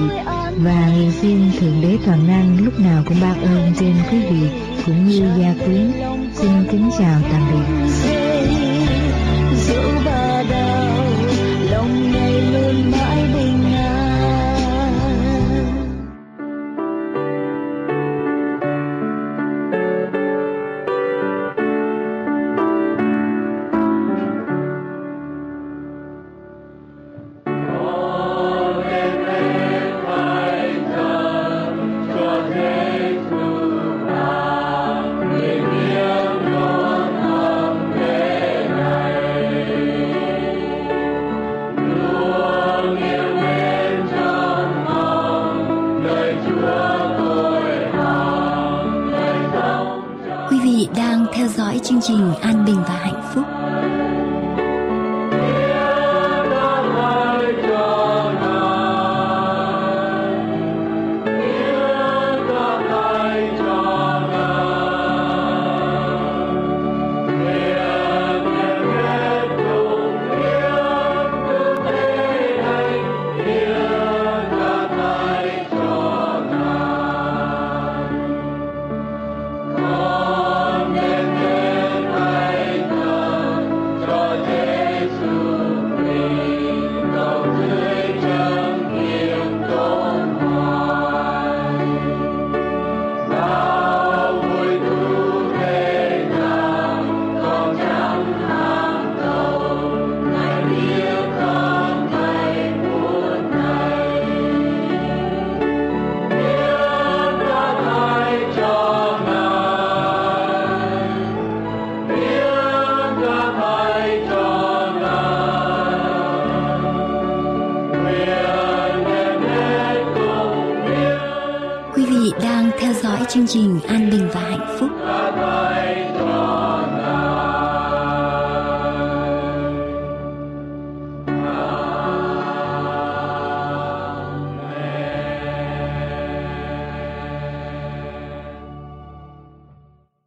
[0.57, 4.51] và nguyện xin Thượng Đế Toàn Năng lúc nào cũng ban ơn trên quý vị
[4.87, 5.93] cũng như gia quyến.
[6.35, 8.22] Xin kính chào tạm biệt.